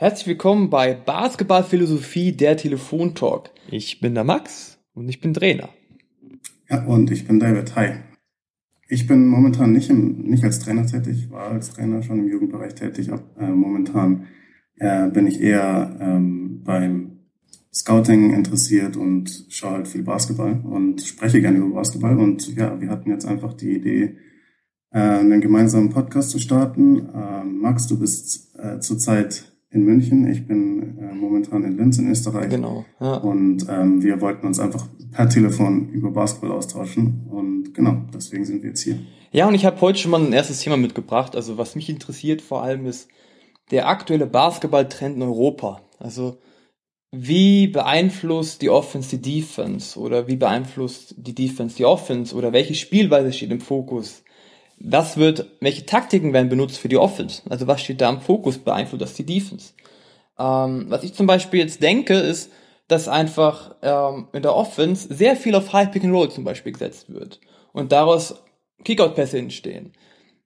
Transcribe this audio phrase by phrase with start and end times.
[0.00, 3.50] Herzlich willkommen bei Basketballphilosophie der Telefontalk.
[3.68, 5.70] Ich bin der Max und ich bin Trainer.
[6.70, 7.74] Ja, und ich bin David.
[7.74, 7.94] Hi.
[8.86, 12.76] Ich bin momentan nicht, im, nicht als Trainer tätig, war als Trainer schon im Jugendbereich
[12.76, 13.08] tätig.
[13.08, 14.28] Äh, momentan
[14.76, 17.18] äh, bin ich eher ähm, beim
[17.74, 22.16] Scouting interessiert und schaue halt viel Basketball und spreche gerne über Basketball.
[22.20, 24.16] Und ja, wir hatten jetzt einfach die Idee,
[24.92, 27.08] äh, einen gemeinsamen Podcast zu starten.
[27.08, 30.30] Äh, Max, du bist äh, zurzeit in München.
[30.30, 32.48] Ich bin äh, momentan in Linz in Österreich.
[32.48, 32.84] Genau.
[33.00, 33.16] Ja.
[33.16, 37.26] Und ähm, wir wollten uns einfach per Telefon über Basketball austauschen.
[37.30, 38.98] Und genau, deswegen sind wir jetzt hier.
[39.30, 41.36] Ja, und ich habe heute schon mal ein erstes Thema mitgebracht.
[41.36, 43.08] Also was mich interessiert vor allem ist
[43.70, 45.82] der aktuelle Basketballtrend in Europa.
[45.98, 46.38] Also
[47.10, 52.74] wie beeinflusst die Offense die Defense oder wie beeinflusst die Defense die Offense oder welche
[52.74, 54.22] Spielweise steht im Fokus?
[54.80, 57.42] Was wird, welche Taktiken werden benutzt für die Offense?
[57.48, 59.72] Also was steht da im Fokus, beeinflusst das die Defense?
[60.38, 62.50] Ähm, was ich zum Beispiel jetzt denke, ist,
[62.86, 66.72] dass einfach ähm, in der Offense sehr viel auf High Pick and Roll zum Beispiel
[66.72, 67.40] gesetzt wird
[67.72, 68.42] und daraus
[68.84, 69.92] Kickout-Pässe entstehen.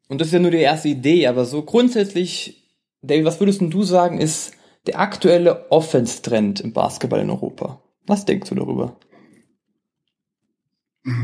[0.08, 2.70] Und das ist ja nur die erste Idee, aber so grundsätzlich,
[3.02, 4.54] David, was würdest du sagen, ist
[4.86, 7.80] der aktuelle Offense-Trend im Basketball in Europa?
[8.06, 8.96] Was denkst du darüber?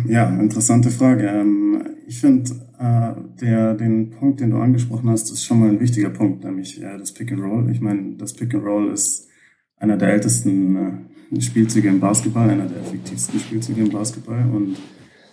[0.07, 1.29] Ja, interessante Frage.
[1.29, 1.68] Ähm,
[2.09, 6.09] ich finde, äh, der, den Punkt, den du angesprochen hast, ist schon mal ein wichtiger
[6.09, 7.71] Punkt, nämlich äh, das Pick and Roll.
[7.71, 9.29] Ich meine, das Pick and Roll ist
[9.77, 14.77] einer der ältesten äh, Spielzüge im Basketball, einer der effektivsten Spielzüge im Basketball und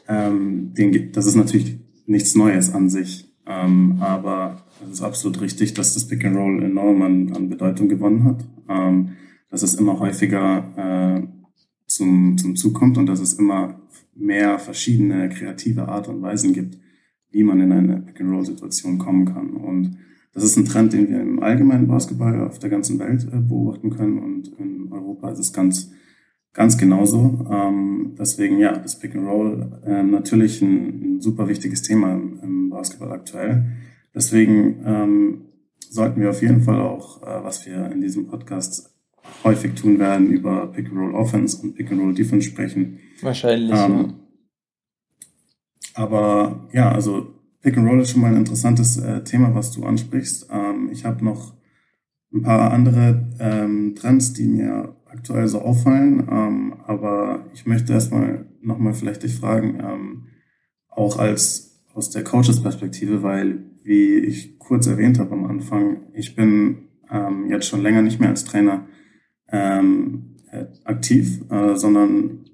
[0.10, 5.76] ähm, den, das ist natürlich nichts Neues an sich, ähm, aber es ist absolut richtig,
[5.76, 9.12] dass das Pick and Roll enorm an, an Bedeutung gewonnen hat, ähm,
[9.50, 11.35] dass es immer häufiger äh,
[11.96, 13.80] zum, zum Zug kommt und dass es immer
[14.16, 16.78] mehr verschiedene kreative Art und Weisen gibt,
[17.32, 19.52] wie man in eine Pick-and-Roll-Situation kommen kann.
[19.52, 19.98] Und
[20.34, 23.90] das ist ein Trend, den wir im allgemeinen Basketball auf der ganzen Welt äh, beobachten
[23.90, 25.92] können und in Europa ist es ganz,
[26.54, 27.46] ganz genauso.
[27.50, 33.12] Ähm, deswegen, ja, das Pick-and-Roll äh, natürlich ein, ein, super wichtiges Thema im, im Basketball
[33.12, 33.66] aktuell.
[34.14, 35.42] Deswegen ähm,
[35.90, 38.95] sollten wir auf jeden Fall auch, äh, was wir in diesem Podcast
[39.44, 43.00] häufig tun werden, über Pick-and-Roll-Offense und Pick-and-Roll-Defense sprechen.
[43.22, 44.14] Wahrscheinlich, ähm, ja.
[45.94, 47.28] Aber ja, also
[47.62, 50.50] Pick-and-Roll ist schon mal ein interessantes äh, Thema, was du ansprichst.
[50.52, 51.54] Ähm, ich habe noch
[52.34, 56.28] ein paar andere ähm, Trends, die mir aktuell so auffallen.
[56.30, 60.28] Ähm, aber ich möchte erstmal nochmal vielleicht dich fragen, ähm,
[60.90, 66.90] auch als aus der Coaches-Perspektive, weil, wie ich kurz erwähnt habe am Anfang, ich bin
[67.10, 68.86] ähm, jetzt schon länger nicht mehr als Trainer
[69.56, 72.46] ähm, äh, aktiv, äh, sondern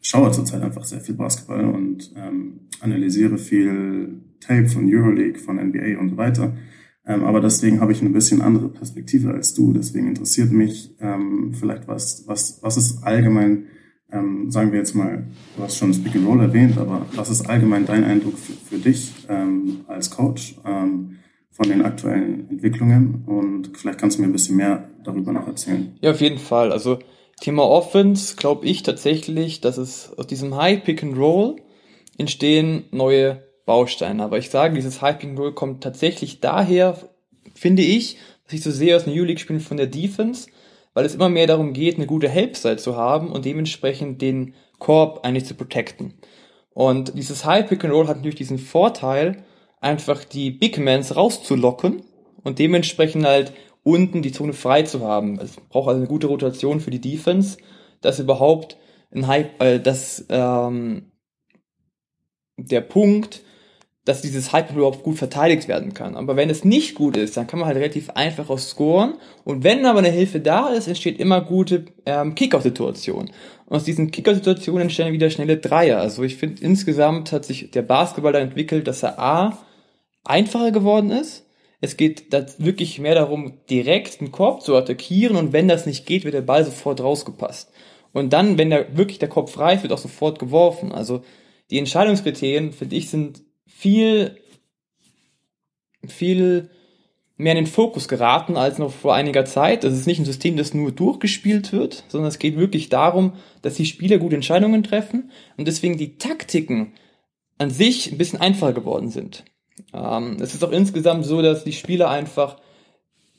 [0.00, 5.98] schaue zurzeit einfach sehr viel Basketball und ähm, analysiere viel Tape von Euroleague, von NBA
[5.98, 6.56] und so weiter.
[7.04, 9.72] Ähm, aber deswegen habe ich eine bisschen andere Perspektive als du.
[9.72, 13.66] Deswegen interessiert mich ähm, vielleicht was, was, was ist allgemein,
[14.12, 15.26] ähm, sagen wir jetzt mal,
[15.56, 18.78] du hast schon Speak and Roll erwähnt, aber was ist allgemein dein Eindruck für, für
[18.78, 20.56] dich ähm, als Coach?
[20.64, 21.16] Ähm,
[21.56, 25.96] von den aktuellen Entwicklungen und vielleicht kannst du mir ein bisschen mehr darüber noch erzählen.
[26.00, 26.72] Ja, auf jeden Fall.
[26.72, 26.98] Also
[27.40, 31.56] Thema Offense glaube ich tatsächlich, dass es aus diesem High Pick and Roll
[32.18, 34.22] entstehen neue Bausteine.
[34.22, 36.96] Aber ich sage, dieses High Pick and Roll kommt tatsächlich daher,
[37.54, 40.48] finde ich, dass ich so sehe aus den U-League-Spielen von der Defense,
[40.94, 45.24] weil es immer mehr darum geht, eine gute Helpside zu haben und dementsprechend den Korb
[45.24, 46.14] eigentlich zu protecten.
[46.72, 49.44] Und dieses High Pick and Roll hat natürlich diesen Vorteil,
[49.80, 52.02] einfach die Big Mans rauszulocken
[52.42, 53.52] und dementsprechend halt
[53.86, 55.38] unten die Zone frei zu haben.
[55.38, 57.56] Es braucht also eine gute Rotation für die Defense,
[58.00, 58.76] dass überhaupt
[59.14, 61.12] ein Hype, äh, dass ähm,
[62.56, 63.42] der Punkt,
[64.04, 66.16] dass dieses Hype überhaupt gut verteidigt werden kann.
[66.16, 69.14] Aber wenn es nicht gut ist, dann kann man halt relativ einfach auch scoren.
[69.44, 73.30] Und wenn aber eine Hilfe da ist, entsteht immer gute ähm, Kickoff-Situationen.
[73.66, 76.00] Und aus diesen Kickoff-Situationen entstehen wieder schnelle Dreier.
[76.00, 79.58] Also ich finde, insgesamt hat sich der Basketball da entwickelt, dass er A,
[80.24, 81.45] einfacher geworden ist.
[81.80, 86.06] Es geht da wirklich mehr darum, direkt den Korb zu attackieren und wenn das nicht
[86.06, 87.70] geht, wird der Ball sofort rausgepasst.
[88.12, 90.90] Und dann, wenn der wirklich der Kopf frei ist, wird auch sofort geworfen.
[90.90, 91.22] Also
[91.70, 94.38] die Entscheidungskriterien, finde ich, sind viel,
[96.06, 96.70] viel
[97.36, 99.84] mehr in den Fokus geraten als noch vor einiger Zeit.
[99.84, 103.74] Das ist nicht ein System, das nur durchgespielt wird, sondern es geht wirklich darum, dass
[103.74, 106.94] die Spieler gute Entscheidungen treffen und deswegen die Taktiken
[107.58, 109.44] an sich ein bisschen einfacher geworden sind.
[109.92, 112.56] Ähm, es ist auch insgesamt so, dass die Spieler einfach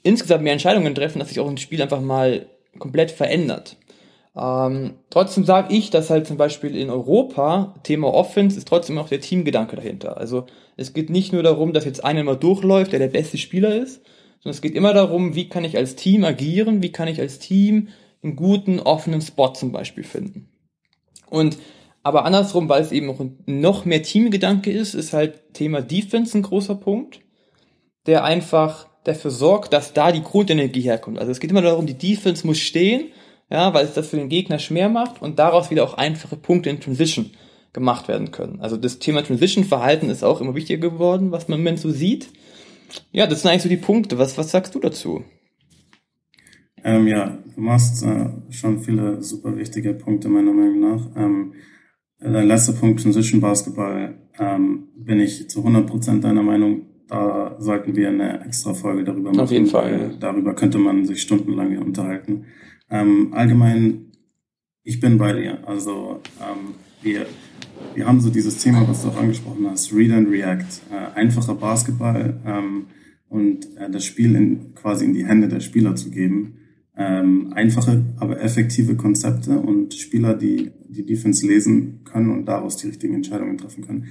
[0.03, 2.47] insgesamt mehr Entscheidungen treffen, dass sich auch ein Spiel einfach mal
[2.79, 3.77] komplett verändert.
[4.35, 9.09] Ähm, trotzdem sage ich, dass halt zum Beispiel in Europa Thema Offense ist trotzdem auch
[9.09, 10.17] der Teamgedanke dahinter.
[10.17, 10.45] Also
[10.75, 14.03] es geht nicht nur darum, dass jetzt einer mal durchläuft, der der beste Spieler ist,
[14.39, 17.39] sondern es geht immer darum, wie kann ich als Team agieren, wie kann ich als
[17.39, 17.89] Team
[18.21, 20.49] einen guten, offenen Spot zum Beispiel finden.
[21.29, 21.57] Und
[22.07, 23.13] aber andersrum, weil es eben
[23.45, 27.19] noch mehr Teamgedanke ist, ist halt Thema Defense ein großer Punkt,
[28.05, 31.19] der einfach dafür sorgt, dass da die Grundenergie herkommt.
[31.19, 33.11] Also es geht immer darum, die Defense muss stehen,
[33.49, 36.69] ja, weil es das für den Gegner schwer macht und daraus wieder auch einfache Punkte
[36.69, 37.31] in Transition
[37.73, 38.61] gemacht werden können.
[38.61, 42.29] Also das Thema Transition-Verhalten ist auch immer wichtiger geworden, was man im Moment so sieht.
[43.11, 44.17] Ja, das sind eigentlich so die Punkte.
[44.17, 45.25] Was, was sagst du dazu?
[46.85, 51.15] Ähm, ja, du machst äh, schon viele super wichtige Punkte meiner Meinung nach.
[51.17, 51.53] Ähm,
[52.19, 56.83] der letzte Punkt, Transition Basketball, ähm, bin ich zu 100% deiner Meinung.
[57.07, 59.41] Da sollten wir eine extra Folge darüber machen.
[59.41, 60.15] Auf jeden Fall.
[60.19, 62.45] Darüber könnte man sich stundenlang unterhalten.
[62.89, 64.11] Ähm, allgemein,
[64.83, 65.65] ich bin bei dir.
[65.65, 67.25] Also ähm, wir,
[67.95, 70.65] wir haben so dieses Thema, was du auch angesprochen hast, Read and React.
[70.91, 72.87] Äh, einfacher Basketball ähm,
[73.29, 76.57] und äh, das Spiel in, quasi in die Hände der Spieler zu geben
[76.97, 82.87] ähm, einfache, aber effektive Konzepte und Spieler, die die Defense lesen können und daraus die
[82.87, 84.07] richtigen Entscheidungen treffen können.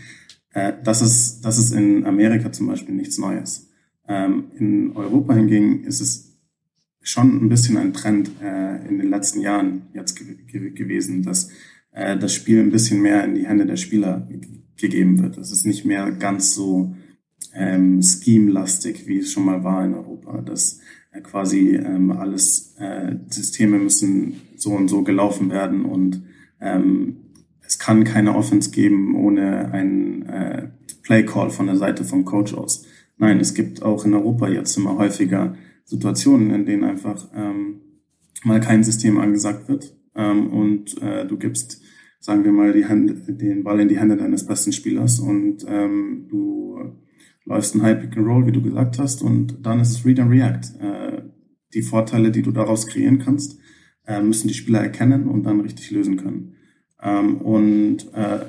[0.53, 3.69] Äh, das, ist, das ist in Amerika zum Beispiel nichts Neues.
[4.09, 6.39] Ähm, in Europa hingegen ist es
[7.03, 11.51] schon ein bisschen ein Trend äh, in den letzten Jahren jetzt ge ge gewesen, dass
[11.93, 14.29] äh, das Spiel ein bisschen mehr in die Hände der Spieler
[14.77, 15.39] gegeben wird.
[15.39, 16.95] Es ist nicht mehr ganz so
[17.55, 20.41] ähm, scheme-lastig, wie es schon mal war in Europa.
[20.43, 20.81] Dass
[21.13, 26.23] äh, quasi ähm, alles äh, Systeme müssen so und so gelaufen werden und
[26.61, 27.17] ähm,
[27.63, 30.69] es kann keine Offense geben ohne einen äh,
[31.03, 32.87] Play Call von der Seite vom Coach aus.
[33.19, 37.81] Nein, es gibt auch in Europa jetzt immer häufiger Situationen, in denen einfach ähm,
[38.45, 41.83] mal kein System angesagt wird ähm, und äh, du gibst,
[42.21, 46.27] sagen wir mal, die Hand, den Ball in die Hände deines besten Spielers und ähm,
[46.29, 46.57] du
[47.45, 50.21] läufst ein High Pick and Roll, wie du gesagt hast, und dann ist es Read
[50.21, 50.81] and React.
[50.81, 51.23] Äh,
[51.75, 53.59] die Vorteile, die du daraus kreieren kannst,
[54.07, 56.57] äh, müssen die Spieler erkennen und dann richtig lösen können.
[57.03, 58.41] Ähm, und äh,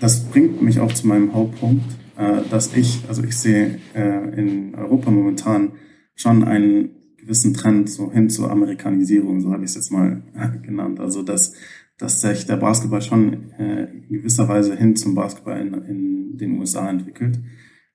[0.00, 1.84] das bringt mich auch zu meinem Hauptpunkt,
[2.16, 5.72] äh, dass ich, also ich sehe äh, in Europa momentan
[6.14, 10.22] schon einen gewissen Trend so hin zur Amerikanisierung, so habe ich es jetzt mal
[10.62, 11.00] genannt.
[11.00, 11.54] Also dass,
[11.98, 16.58] dass sich der Basketball schon äh, in gewisser Weise hin zum Basketball in, in den
[16.58, 17.38] USA entwickelt.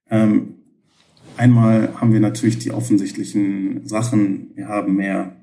[0.09, 0.55] Ähm,
[1.37, 4.51] einmal haben wir natürlich die offensichtlichen Sachen.
[4.55, 5.35] Wir haben mehr,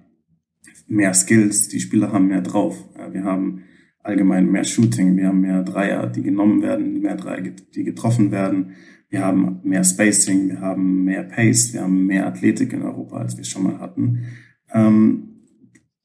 [0.86, 1.68] mehr Skills.
[1.68, 2.76] Die Spieler haben mehr drauf.
[3.12, 3.62] Wir haben
[4.02, 5.16] allgemein mehr Shooting.
[5.16, 7.42] Wir haben mehr Dreier, die genommen werden, mehr Dreier,
[7.74, 8.72] die getroffen werden.
[9.08, 10.48] Wir haben mehr Spacing.
[10.48, 11.72] Wir haben mehr Pace.
[11.72, 14.26] Wir haben mehr Athletik in Europa, als wir schon mal hatten.
[14.72, 15.26] Ähm,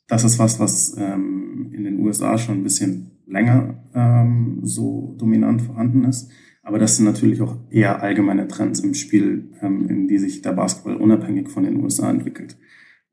[0.07, 5.61] das ist was, was ähm, in den USA schon ein bisschen länger ähm, so dominant
[5.61, 6.29] vorhanden ist.
[6.61, 10.95] Aber das sind natürlich auch eher allgemeine Trends im Spiel, in die sich der Basketball
[10.95, 12.57] unabhängig von den USA entwickelt.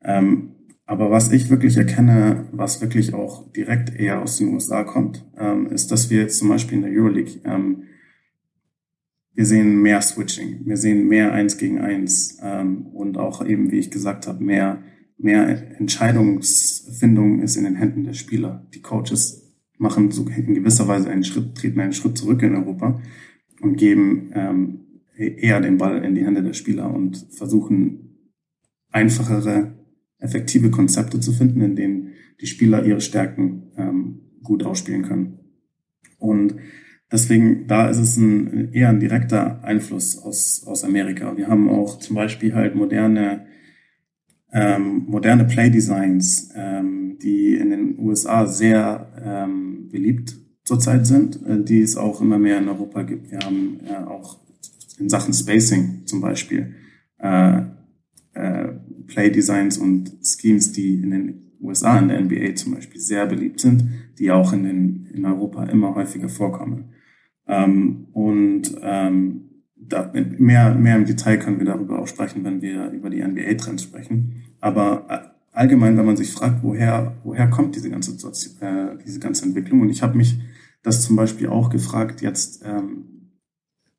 [0.02, 0.52] Ähm,
[0.84, 5.66] aber was ich wirklich erkenne, was wirklich auch direkt eher aus den USA kommt, ähm,
[5.66, 7.84] ist, dass wir jetzt zum Beispiel in der Euroleague, ähm,
[9.34, 13.78] wir sehen mehr Switching, wir sehen mehr Eins gegen Eins ähm, und auch eben, wie
[13.78, 14.82] ich gesagt habe, mehr,
[15.16, 18.66] mehr Entscheidungsfindung ist in den Händen der Spieler.
[18.74, 23.00] Die Coaches machen so in gewisser Weise einen Schritt, treten einen Schritt zurück in Europa
[23.60, 24.80] und geben ähm,
[25.16, 28.32] eher den Ball in die Hände der Spieler und versuchen
[28.90, 29.81] einfachere,
[30.22, 32.08] effektive Konzepte zu finden, in denen
[32.40, 35.38] die Spieler ihre Stärken ähm, gut ausspielen können.
[36.18, 36.54] Und
[37.10, 41.36] deswegen, da ist es ein, eher ein direkter Einfluss aus, aus Amerika.
[41.36, 43.46] Wir haben auch zum Beispiel halt moderne,
[44.52, 51.80] ähm, moderne Play-Designs, ähm, die in den USA sehr ähm, beliebt zurzeit sind, äh, die
[51.80, 53.30] es auch immer mehr in Europa gibt.
[53.30, 54.38] Wir haben ja auch
[54.98, 56.74] in Sachen Spacing zum Beispiel
[57.18, 57.62] äh,
[58.34, 58.68] äh,
[59.12, 63.60] Play Designs und Schemes, die in den USA, in der NBA zum Beispiel sehr beliebt
[63.60, 63.84] sind,
[64.18, 66.92] die auch in, den, in Europa immer häufiger vorkommen.
[67.46, 72.90] Ähm, und ähm, da, mehr, mehr im Detail können wir darüber auch sprechen, wenn wir
[72.90, 74.44] über die NBA-Trends sprechen.
[74.60, 75.18] Aber äh,
[75.52, 78.12] allgemein, wenn man sich fragt, woher, woher kommt diese ganze,
[78.60, 79.82] äh, diese ganze Entwicklung?
[79.82, 80.40] Und ich habe mich
[80.82, 83.30] das zum Beispiel auch gefragt jetzt ähm,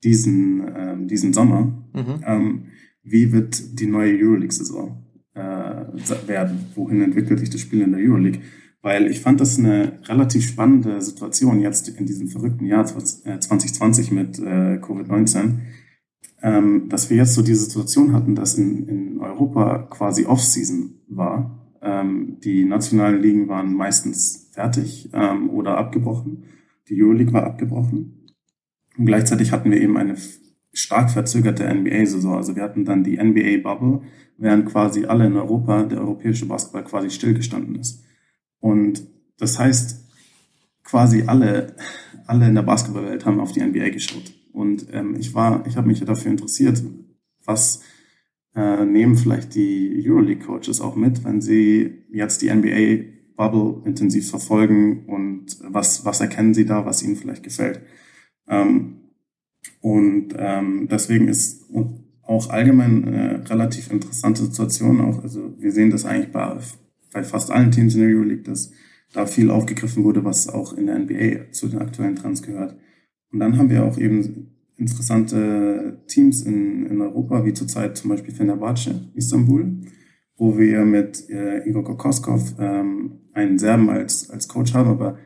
[0.04, 1.86] diesen, ähm, diesen Sommer.
[1.94, 2.24] Mhm.
[2.26, 2.64] Ähm,
[3.04, 5.03] wie wird die neue Euroleague-Saison
[5.34, 6.68] äh, werden?
[6.76, 8.42] Wohin entwickelt sich das Spiel in der Euroleague?
[8.82, 14.14] Weil ich fand das eine relativ spannende Situation jetzt in diesem verrückten Jahr 2020 äh,
[14.14, 15.60] mit äh, Covid-19,
[16.42, 21.60] ähm, dass wir jetzt so diese Situation hatten, dass in, in Europa quasi Off-Season war.
[21.82, 26.44] Ähm, die nationalen Ligen waren meistens fertig ähm, oder abgebrochen.
[26.90, 28.34] Die Euroleague war abgebrochen.
[28.98, 30.16] Und gleichzeitig hatten wir eben eine
[30.74, 32.36] stark verzögerte NBA-Saison.
[32.36, 34.02] Also wir hatten dann die NBA-Bubble,
[34.38, 38.04] während quasi alle in Europa, der europäische Basketball quasi stillgestanden ist.
[38.60, 40.04] Und das heißt,
[40.84, 41.76] quasi alle,
[42.26, 44.34] alle in der Basketballwelt haben auf die NBA geschaut.
[44.52, 46.82] Und ähm, ich war, ich habe mich dafür interessiert,
[47.46, 47.82] was
[48.56, 55.58] äh, nehmen vielleicht die Euroleague-Coaches auch mit, wenn sie jetzt die NBA-Bubble intensiv verfolgen und
[55.64, 57.82] was, was erkennen sie da, was ihnen vielleicht gefällt.
[58.48, 59.03] Ähm,
[59.82, 61.66] und ähm, deswegen ist
[62.24, 65.22] auch allgemein eine relativ interessante Situation auch.
[65.24, 66.58] Also wir sehen das eigentlich bei,
[67.12, 68.72] bei fast allen Teams in der Euroleague, dass
[69.14, 72.76] da viel aufgegriffen wurde, was auch in der NBA zu den aktuellen Trends gehört.
[73.32, 78.34] Und dann haben wir auch eben interessante Teams in, in Europa, wie zurzeit zum Beispiel
[78.34, 79.82] Fenerbahce, Istanbul,
[80.38, 85.18] wo wir mit äh, Igor Kokoskov ähm, einen Serben als, als Coach haben, aber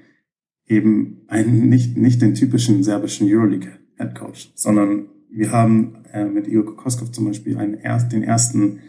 [0.66, 6.48] eben einen, nicht, nicht den typischen serbischen Euroleague Head Coach, sondern wir haben äh, mit
[6.48, 8.80] Igor Kokoskov zum Beispiel einen, den ersten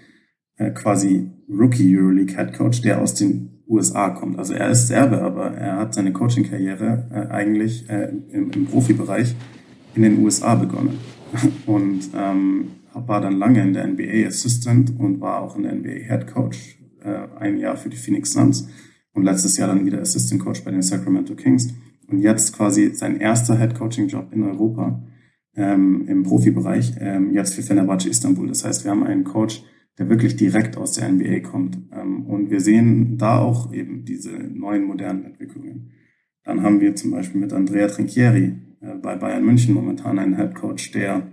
[0.56, 4.38] äh, quasi Rookie Euroleague Head Coach, der aus den USA kommt.
[4.38, 9.34] Also er ist Serbe, aber er hat seine Coaching-Karriere äh, eigentlich äh, im, im Profibereich
[9.94, 10.98] in den USA begonnen
[11.66, 16.06] und ähm, war dann lange in der NBA Assistant und war auch in der NBA
[16.08, 18.68] Head Coach äh, ein Jahr für die Phoenix Suns
[19.12, 21.72] und letztes Jahr dann wieder Assistant Coach bei den Sacramento Kings
[22.08, 25.02] und jetzt quasi sein erster Head Coaching Job in Europa
[25.54, 28.48] ähm, im Profibereich, ähm, jetzt für Fenerbahce Istanbul.
[28.48, 29.62] Das heißt, wir haben einen Coach,
[29.98, 31.78] der wirklich direkt aus der NBA kommt.
[31.92, 35.90] Ähm, und wir sehen da auch eben diese neuen modernen Entwicklungen.
[36.44, 40.54] Dann haben wir zum Beispiel mit Andrea Trinchieri äh, bei Bayern München momentan einen Head
[40.54, 41.26] Coach, der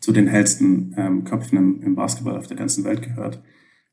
[0.00, 3.42] zu den hellsten ähm, Köpfen im, im, Basketball auf der ganzen Welt gehört.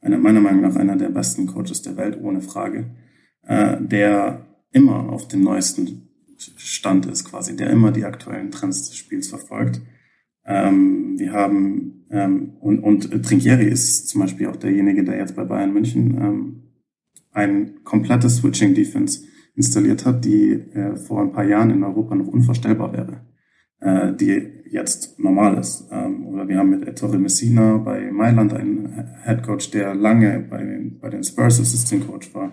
[0.01, 2.91] Einer, meiner Meinung nach einer der besten Coaches der Welt, ohne Frage,
[3.43, 8.97] äh, der immer auf dem neuesten Stand ist, quasi, der immer die aktuellen Trends des
[8.97, 9.81] Spiels verfolgt.
[10.45, 15.45] Ähm, wir haben, ähm, und, und Trinkieri ist zum Beispiel auch derjenige, der jetzt bei
[15.45, 16.63] Bayern München ähm,
[17.31, 19.23] ein komplettes Switching Defense
[19.55, 23.21] installiert hat, die äh, vor ein paar Jahren in Europa noch unvorstellbar wäre,
[23.79, 25.87] äh, die jetzt normal ist.
[25.91, 30.63] Ähm, oder wir haben mit Ettore Messina bei Mailand einen Head Coach, der lange bei
[30.63, 32.51] den, bei den Spurs Assistant Coach war.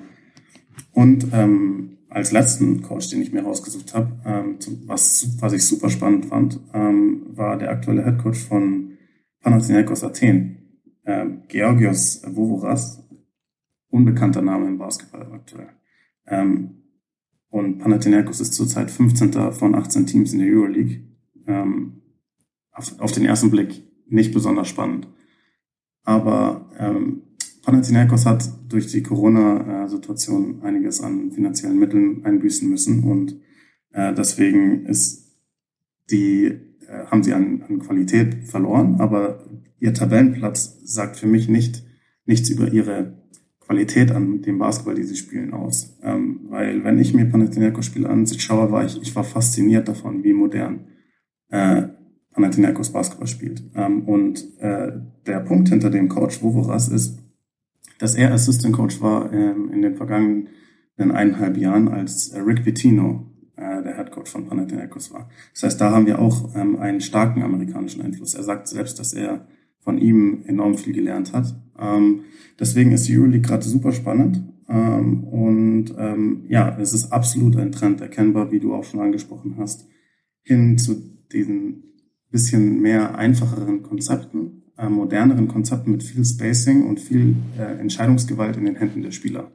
[0.92, 5.88] Und ähm, als letzten Coach, den ich mir rausgesucht habe, ähm, was, was ich super
[5.88, 8.98] spannend fand, ähm, war der aktuelle Head Coach von
[9.40, 10.58] Panathinaikos Athen,
[11.04, 13.08] äh, Georgios Vovoras,
[13.88, 15.70] unbekannter Name im Basketball aktuell.
[16.26, 16.82] Ähm,
[17.48, 19.52] und Panathinaikos ist zurzeit 15.
[19.52, 21.04] von 18 Teams in der Euroleague.
[21.46, 22.02] Ähm,
[22.72, 25.08] auf, auf, den ersten Blick nicht besonders spannend.
[26.04, 27.22] Aber ähm,
[27.62, 33.36] Panathinaikos hat durch die Corona-Situation einiges an finanziellen Mitteln einbüßen müssen und
[33.92, 35.36] äh, deswegen ist
[36.10, 39.44] die, äh, haben sie an, an Qualität verloren, aber
[39.78, 41.84] ihr Tabellenplatz sagt für mich nicht
[42.26, 43.14] nichts über ihre
[43.58, 45.96] Qualität an dem Basketball, die sie spielen, aus.
[46.02, 50.86] Ähm, weil wenn ich mir Panathinaikos-Spiele anschaue, war ich, ich war fasziniert davon, wie modern
[51.50, 51.82] äh,
[52.32, 53.62] Panathinaikos Basketball spielt.
[53.74, 54.92] Ähm, und äh,
[55.26, 57.18] der Punkt hinter dem Coach Vovoras ist,
[58.00, 60.48] dass er Assistant Coach war ähm, in den vergangenen
[60.98, 63.26] eineinhalb Jahren, als Rick Pitino
[63.56, 65.28] äh, der Head Coach von Panathinaikos war.
[65.54, 68.34] Das heißt, da haben wir auch ähm, einen starken amerikanischen Einfluss.
[68.34, 69.46] Er sagt selbst, dass er
[69.78, 71.54] von ihm enorm viel gelernt hat.
[71.78, 72.24] Ähm,
[72.58, 74.42] deswegen ist die Euroleague gerade super spannend.
[74.68, 79.56] Ähm, und ähm, ja, es ist absolut ein Trend erkennbar, wie du auch schon angesprochen
[79.58, 79.86] hast,
[80.42, 80.94] hin zu
[81.32, 81.84] diesen
[82.30, 88.64] bisschen mehr einfacheren Konzepten, äh, moderneren Konzepten mit viel Spacing und viel äh, Entscheidungsgewalt in
[88.64, 89.50] den Händen der Spieler.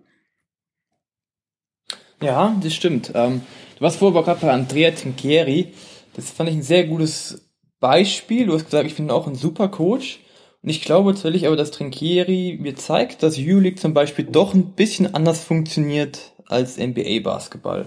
[2.22, 3.12] Ja, das stimmt.
[3.14, 3.42] Ähm,
[3.76, 5.74] du warst vorher gerade bei Andrea Tinchieri.
[6.16, 8.46] Das fand ich ein sehr gutes Beispiel.
[8.46, 10.20] Du hast gesagt, ich bin auch ein super Coach.
[10.66, 14.72] Und ich glaube tatsächlich aber, dass Trinkieri mir zeigt, dass Euroleague zum Beispiel doch ein
[14.72, 17.86] bisschen anders funktioniert als NBA-Basketball.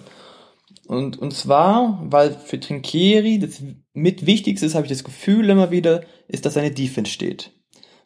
[0.88, 5.70] Und, und zwar, weil für Trinkieri das mit Wichtigste ist, habe ich das Gefühl immer
[5.70, 7.52] wieder, ist, dass seine Defense steht.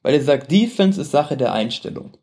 [0.03, 2.17] Weil er sagt, Defense ist Sache der Einstellung.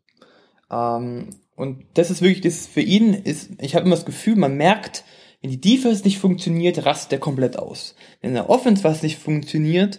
[0.70, 4.54] Ähm, und das ist wirklich, das für ihn ist, ich habe immer das Gefühl, man
[4.58, 5.02] merkt,
[5.40, 7.94] wenn die Defense nicht funktioniert, rastet er komplett aus.
[8.20, 9.98] Wenn der Offense was nicht funktioniert,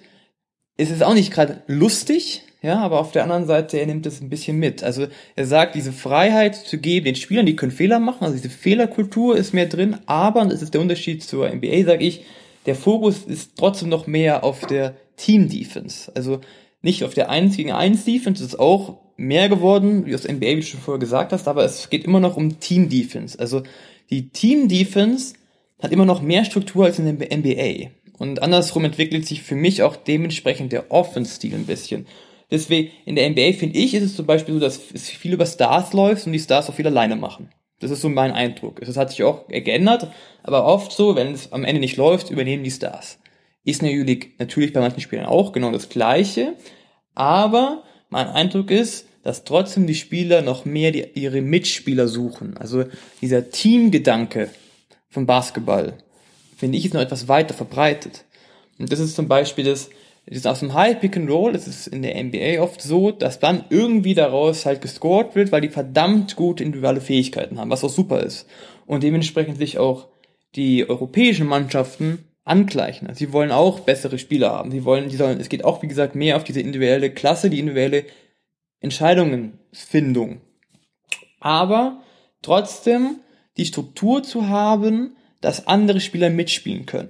[0.78, 4.22] ist es auch nicht gerade lustig, ja, aber auf der anderen Seite, er nimmt es
[4.22, 4.84] ein bisschen mit.
[4.84, 8.50] Also er sagt, diese Freiheit zu geben den Spielern, die können Fehler machen, also diese
[8.50, 12.24] Fehlerkultur ist mehr drin, aber, und das ist der Unterschied zur NBA, sage ich,
[12.68, 16.12] der Fokus ist trotzdem noch mehr auf der Team-Defense.
[16.16, 16.42] Also
[16.84, 20.48] nicht auf der 1 gegen 1 Defense, das ist auch mehr geworden, wie das NBA,
[20.48, 23.40] wie du schon vorher gesagt hast, aber es geht immer noch um Team-Defense.
[23.40, 23.64] Also
[24.12, 25.36] die Team-Defense
[25.82, 27.90] hat immer noch mehr Struktur als in der NBA.
[28.20, 32.06] Und andersrum entwickelt sich für mich auch dementsprechend der Offense-Stil ein bisschen.
[32.52, 35.46] Deswegen, in der NBA finde ich, ist es zum Beispiel so, dass es viel über
[35.46, 37.50] Stars läuft und die Stars auch viel alleine machen.
[37.80, 38.82] Das ist so mein Eindruck.
[38.82, 40.12] Das hat sich auch geändert,
[40.44, 43.18] aber oft so, wenn es am Ende nicht läuft, übernehmen die Stars.
[43.64, 46.54] Ist in der Euroleague natürlich bei manchen Spielern auch genau das Gleiche,
[47.16, 52.58] aber mein Eindruck ist, dass trotzdem die Spieler noch mehr die, ihre Mitspieler suchen.
[52.58, 52.86] Also
[53.22, 54.50] dieser Teamgedanke
[55.10, 55.94] vom Basketball,
[56.58, 58.26] finde ich, ist noch etwas weiter verbreitet.
[58.80, 59.90] Und das ist zum Beispiel das,
[60.26, 63.66] das aus dem High Pick and Roll, ist in der NBA oft so, dass dann
[63.70, 68.22] irgendwie daraus halt gescored wird, weil die verdammt gute individuelle Fähigkeiten haben, was auch super
[68.22, 68.48] ist.
[68.86, 70.08] Und dementsprechend sich auch
[70.56, 73.08] die europäischen Mannschaften angleichen.
[73.08, 74.72] Also sie wollen auch bessere Spieler haben.
[74.72, 77.60] Sie wollen, die sollen, es geht auch, wie gesagt, mehr auf diese individuelle Klasse, die
[77.60, 78.06] individuelle
[78.80, 80.42] Entscheidungsfindung.
[81.40, 82.04] Aber
[82.42, 83.20] trotzdem
[83.58, 87.10] die Struktur zu haben, dass andere Spieler mitspielen können.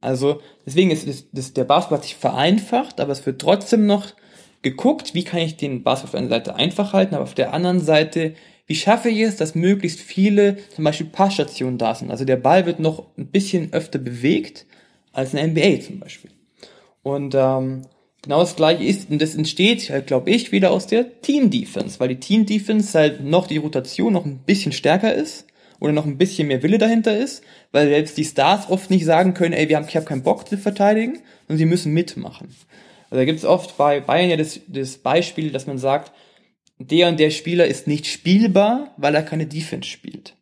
[0.00, 4.14] Also deswegen ist, ist, ist der Basketball sich vereinfacht, aber es wird trotzdem noch
[4.62, 7.52] geguckt, wie kann ich den Basketball auf der einen Seite einfach halten, aber auf der
[7.52, 8.34] anderen Seite,
[8.66, 12.10] wie schaffe ich es, dass möglichst viele zum Beispiel Passstationen da sind.
[12.10, 14.66] Also der Ball wird noch ein bisschen öfter bewegt
[15.12, 16.30] als in der NBA zum Beispiel.
[17.02, 17.82] Und ähm,
[18.22, 22.08] genau das gleiche ist, und das entsteht, glaube ich, wieder aus der Team Defense, weil
[22.08, 25.46] die Team Defense halt noch die Rotation noch ein bisschen stärker ist
[25.80, 27.42] oder noch ein bisschen mehr Wille dahinter ist,
[27.72, 30.48] weil selbst die Stars oft nicht sagen können, ey, wir haben, ich habe keinen Bock
[30.48, 32.48] zu verteidigen, und sie müssen mitmachen.
[33.10, 36.12] Also da gibt es oft bei Bayern ja das, das Beispiel, dass man sagt,
[36.78, 40.36] der und der Spieler ist nicht spielbar, weil er keine Defense spielt.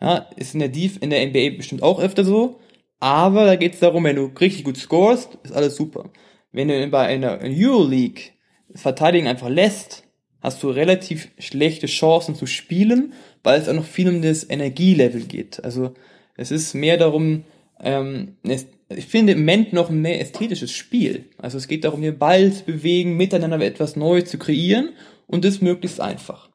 [0.00, 2.58] Ja, ist in der, Def in der NBA bestimmt auch öfter so,
[3.00, 6.10] aber da geht es darum, wenn du richtig gut scorest, ist alles super.
[6.52, 8.32] Wenn du bei einer Euroleague
[8.68, 10.04] das Verteidigen einfach lässt,
[10.40, 15.22] hast du relativ schlechte Chancen zu spielen weil es auch noch viel um das Energielevel
[15.22, 15.62] geht.
[15.64, 15.94] Also
[16.36, 17.44] es ist mehr darum,
[17.80, 21.26] ähm, es, ich finde im Moment noch ein mehr ästhetisches Spiel.
[21.38, 24.90] Also es geht darum, den Ball zu bewegen, miteinander etwas Neues zu kreieren
[25.26, 26.48] und das möglichst einfach.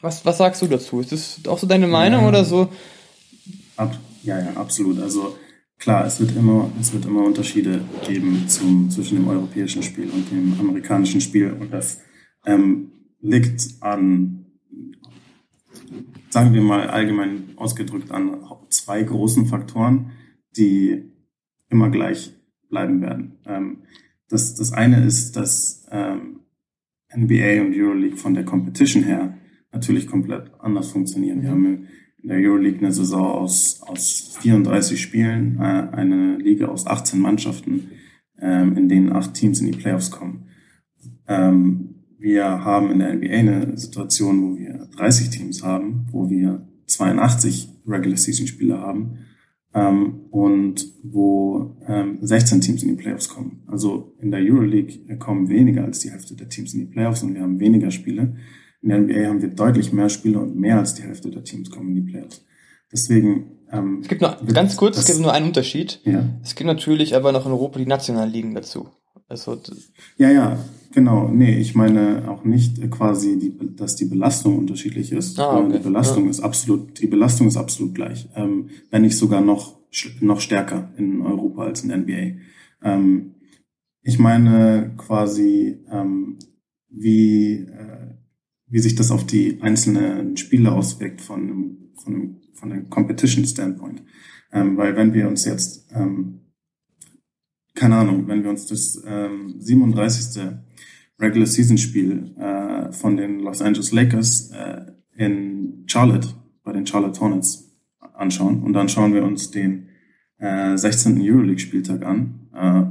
[0.00, 1.00] Was, was sagst du dazu?
[1.00, 2.68] Ist das auch so deine Meinung ja, oder so?
[3.76, 5.00] Ab, ja, ja, absolut.
[5.00, 5.36] Also
[5.78, 10.30] klar, es wird immer, es wird immer Unterschiede geben zum, zwischen dem europäischen Spiel und
[10.30, 12.00] dem amerikanischen Spiel und das
[12.46, 14.46] ähm, liegt an
[16.30, 18.36] sagen wir mal allgemein ausgedrückt an
[18.68, 20.12] zwei großen Faktoren,
[20.56, 21.10] die
[21.68, 22.32] immer gleich
[22.68, 23.38] bleiben werden.
[23.46, 23.78] Ähm,
[24.28, 26.40] das, das eine ist, dass ähm,
[27.14, 29.36] NBA und Euroleague von der Competition her
[29.72, 31.42] natürlich komplett anders funktionieren.
[31.42, 31.88] Wir haben
[32.22, 37.90] in der Euroleague eine Saison aus, aus 34 Spielen, äh, eine Liga aus 18 Mannschaften,
[38.40, 40.48] ähm, in denen acht Teams in die Playoffs kommen.
[42.20, 47.68] Wir haben in der NBA eine Situation, wo wir 30 Teams haben, wo wir 82
[47.86, 49.20] Regular Season Spieler haben
[49.72, 53.62] ähm, und wo ähm, 16 Teams in die Playoffs kommen.
[53.66, 57.34] Also in der Euroleague kommen weniger als die Hälfte der Teams in die Playoffs und
[57.34, 58.36] wir haben weniger Spiele.
[58.82, 61.70] In der NBA haben wir deutlich mehr Spiele und mehr als die Hälfte der Teams
[61.70, 62.44] kommen in die Playoffs.
[62.92, 66.00] Deswegen ähm, es gibt nur ganz kurz, es gibt nur einen Unterschied.
[66.04, 66.24] Ja.
[66.42, 68.90] Es gibt natürlich aber noch in Europa die nationalen Ligen dazu.
[69.30, 69.56] Also
[70.16, 70.58] ja, ja,
[70.92, 71.28] genau.
[71.28, 75.38] Nee, ich meine auch nicht quasi, die, dass die Belastung unterschiedlich ist.
[75.38, 75.78] Ah, okay.
[75.78, 76.30] Die Belastung ja.
[76.30, 79.78] ist absolut, die Belastung ist absolut gleich, ähm, wenn nicht sogar noch
[80.20, 82.40] noch stärker in Europa als in der NBA.
[82.82, 83.36] Ähm,
[84.02, 86.38] ich meine quasi, ähm,
[86.88, 88.16] wie äh,
[88.66, 94.02] wie sich das auf die einzelnen Spiele auswirkt von von von dem Competition Standpoint,
[94.52, 96.40] ähm, weil wenn wir uns jetzt ähm,
[97.80, 100.42] keine Ahnung, wenn wir uns das ähm, 37.
[101.18, 104.84] Regular Season Spiel äh, von den Los Angeles Lakers äh,
[105.16, 106.28] in Charlotte
[106.62, 107.74] bei den Charlotte Hornets
[108.12, 109.88] anschauen und dann schauen wir uns den
[110.36, 111.22] äh, 16.
[111.22, 112.82] Euroleague Spieltag an, äh,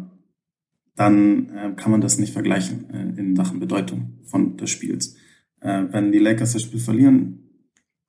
[0.96, 5.16] dann äh, kann man das nicht vergleichen äh, in Sachen Bedeutung von des Spiels.
[5.62, 7.44] Äh, wenn die Lakers das Spiel verlieren,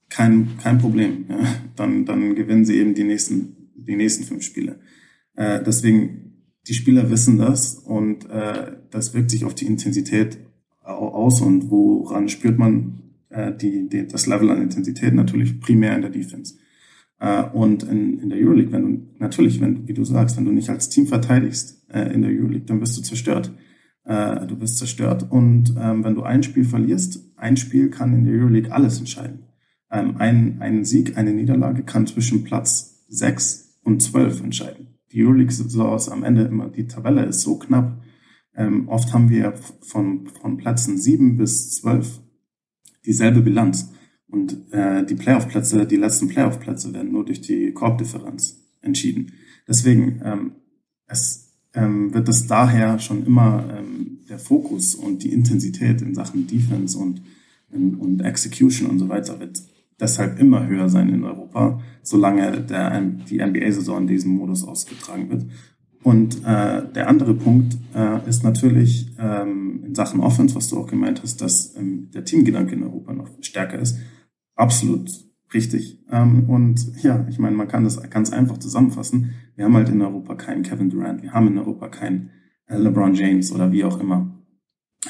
[0.09, 1.41] kein kein Problem, ja?
[1.77, 4.81] dann dann gewinnen sie eben die nächsten die nächsten fünf Spiele.
[5.35, 6.30] Äh, deswegen
[6.71, 10.39] die Spieler wissen das und äh, das wirkt sich auf die Intensität
[10.85, 16.03] aus und woran spürt man äh, die, die, das Level an Intensität natürlich primär in
[16.03, 16.55] der Defense.
[17.19, 20.53] Äh, und in, in der Euroleague, wenn du natürlich, wenn wie du sagst, wenn du
[20.53, 23.53] nicht als Team verteidigst äh, in der Euroleague, dann wirst du zerstört.
[24.05, 28.25] Äh, du bist zerstört und ähm, wenn du ein Spiel verlierst, ein Spiel kann in
[28.27, 29.41] der Euroleague alles entscheiden.
[29.91, 35.97] Ähm, ein, ein Sieg, eine Niederlage kann zwischen Platz sechs und zwölf entscheiden die Euroleague-Saison
[35.97, 38.01] ist am Ende immer, die Tabelle ist so knapp.
[38.55, 42.21] Ähm, oft haben wir von, von Plätzen sieben bis zwölf
[43.05, 43.93] dieselbe Bilanz.
[44.29, 49.33] Und äh, die Playoff-Plätze, die letzten Playoff-Plätze werden nur durch die Korbdifferenz entschieden.
[49.67, 50.53] Deswegen ähm,
[51.07, 56.47] es, ähm, wird es daher schon immer ähm, der Fokus und die Intensität in Sachen
[56.47, 57.23] Defense und,
[57.71, 59.61] und Execution und so weiter wird
[60.01, 65.47] deshalb immer höher sein in Europa, solange der, die NBA-Saison in diesem Modus ausgetragen wird.
[66.03, 70.87] Und äh, der andere Punkt äh, ist natürlich ähm, in Sachen Offense, was du auch
[70.87, 73.99] gemeint hast, dass ähm, der Teamgedanke in Europa noch stärker ist.
[74.55, 75.11] Absolut
[75.53, 76.03] richtig.
[76.11, 79.35] Ähm, und ja, ich meine, man kann das ganz einfach zusammenfassen.
[79.57, 82.31] Wir haben halt in Europa keinen Kevin Durant, wir haben in Europa keinen
[82.67, 84.31] äh, LeBron James oder wie auch immer.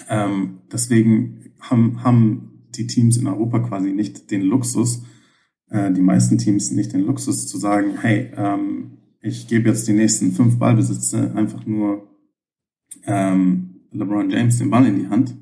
[0.09, 5.03] Ähm, deswegen haben, haben die Teams in Europa quasi nicht den Luxus,
[5.69, 9.93] äh, die meisten Teams nicht den Luxus zu sagen, hey, ähm, ich gebe jetzt die
[9.93, 12.09] nächsten fünf Ballbesitze einfach nur
[13.05, 15.37] ähm, LeBron James den Ball in die Hand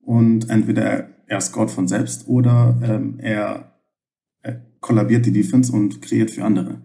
[0.00, 3.72] und entweder er scoret von selbst oder ähm, er,
[4.42, 6.82] er kollabiert die Defense und kreiert für andere.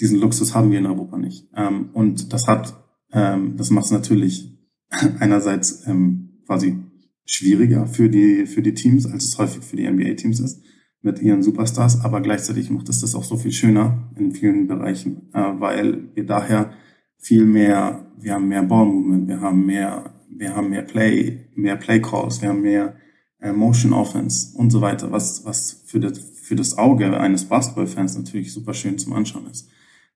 [0.00, 1.48] Diesen Luxus haben wir in Europa nicht.
[1.54, 2.74] Ähm, und das hat,
[3.12, 4.58] ähm, das macht es natürlich
[5.18, 6.78] einerseits ähm, quasi
[7.24, 10.62] schwieriger für die, für die Teams, als es häufig für die NBA-Teams ist
[11.02, 15.28] mit ihren Superstars, aber gleichzeitig macht es das auch so viel schöner in vielen Bereichen,
[15.34, 16.72] äh, weil wir daher
[17.18, 22.00] viel mehr, wir haben mehr Ballmovement, wir haben mehr, wir haben mehr Play, mehr Play
[22.00, 22.96] Calls, wir haben mehr
[23.40, 28.16] äh, Motion Offense und so weiter, was, was für das, für das Auge eines Basketballfans
[28.16, 29.68] natürlich super schön zum Anschauen ist.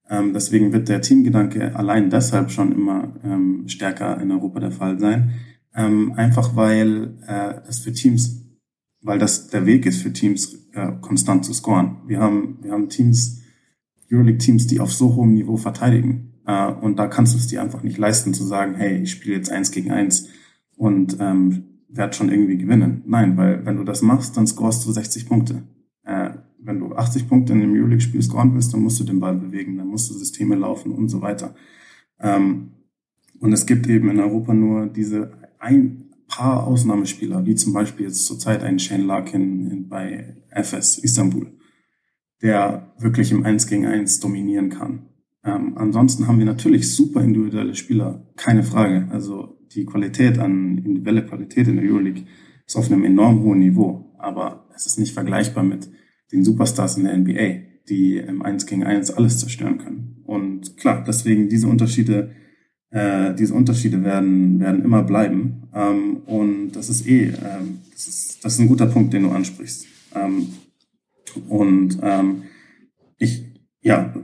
[0.09, 5.01] Ähm, deswegen wird der Teamgedanke allein deshalb schon immer ähm, stärker in Europa der Fall
[5.01, 5.33] sein,
[5.77, 8.47] ähm, einfach weil äh, es für Teams
[9.07, 11.99] weil das der Weg ist für Teams, äh, konstant zu scoren.
[12.07, 13.41] Wir haben, wir haben Teams,
[14.11, 16.35] Euroleague-Teams, die auf so hohem Niveau verteidigen.
[16.45, 19.37] Äh, und da kannst du es dir einfach nicht leisten zu sagen, hey, ich spiele
[19.37, 20.29] jetzt eins gegen eins
[20.77, 23.05] und ähm, werde schon irgendwie gewinnen.
[23.07, 25.63] Nein, weil wenn du das machst, dann scorest du 60 Punkte.
[26.03, 29.37] Äh, wenn du 80 Punkte in einem Euroleague-Spiel scoren willst, dann musst du den Ball
[29.37, 31.55] bewegen, dann musst du Systeme laufen und so weiter.
[32.19, 32.73] Ähm,
[33.39, 38.27] und es gibt eben in Europa nur diese ein, paar Ausnahmespieler, wie zum Beispiel jetzt
[38.27, 41.53] zurzeit ein Shane Larkin bei FS Istanbul,
[42.43, 45.09] der wirklich im 1 gegen 1 dominieren kann.
[45.45, 49.09] Ähm, ansonsten haben wir natürlich super individuelle Spieler, keine Frage.
[49.11, 52.25] Also die Qualität an individuelle Qualität in der Euroleague
[52.67, 55.89] ist auf einem enorm hohen Niveau, aber es ist nicht vergleichbar mit
[56.33, 60.23] den Superstars in der NBA, die im 1 gegen 1 alles zerstören können.
[60.25, 62.33] Und klar, deswegen diese Unterschiede
[62.91, 65.69] äh, diese Unterschiede werden, werden immer bleiben.
[65.75, 69.31] Ähm, und das ist eh, ähm, das, ist, das ist ein guter Punkt, den du
[69.31, 69.87] ansprichst.
[70.15, 70.49] Ähm,
[71.49, 72.43] und ähm,
[73.19, 73.45] ich,
[73.83, 74.15] ja,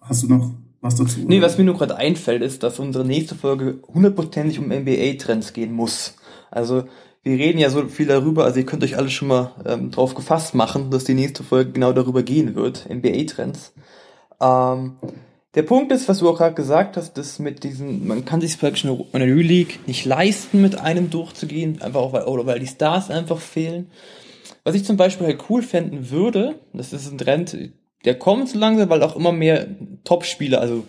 [0.00, 1.20] hast du noch was dazu?
[1.26, 5.72] Nee, was mir nur gerade einfällt, ist, dass unsere nächste Folge hundertprozentig um NBA-Trends gehen
[5.72, 6.16] muss.
[6.50, 6.84] Also
[7.22, 10.14] wir reden ja so viel darüber, also ihr könnt euch alle schon mal ähm, drauf
[10.14, 13.72] gefasst machen, dass die nächste Folge genau darüber gehen wird, NBA-Trends.
[14.40, 14.96] Ähm,
[15.54, 18.58] der Punkt ist, was du auch gerade gesagt hast, dass mit diesen, man kann sich
[18.58, 22.66] praktisch in der League nicht leisten, mit einem durchzugehen, einfach auch weil, oder weil die
[22.66, 23.90] Stars einfach fehlen.
[24.64, 27.56] Was ich zum Beispiel halt cool fänden würde, das ist ein Trend,
[28.04, 29.66] der kommt so langsam, weil auch immer mehr
[30.04, 30.84] Top-Spieler, also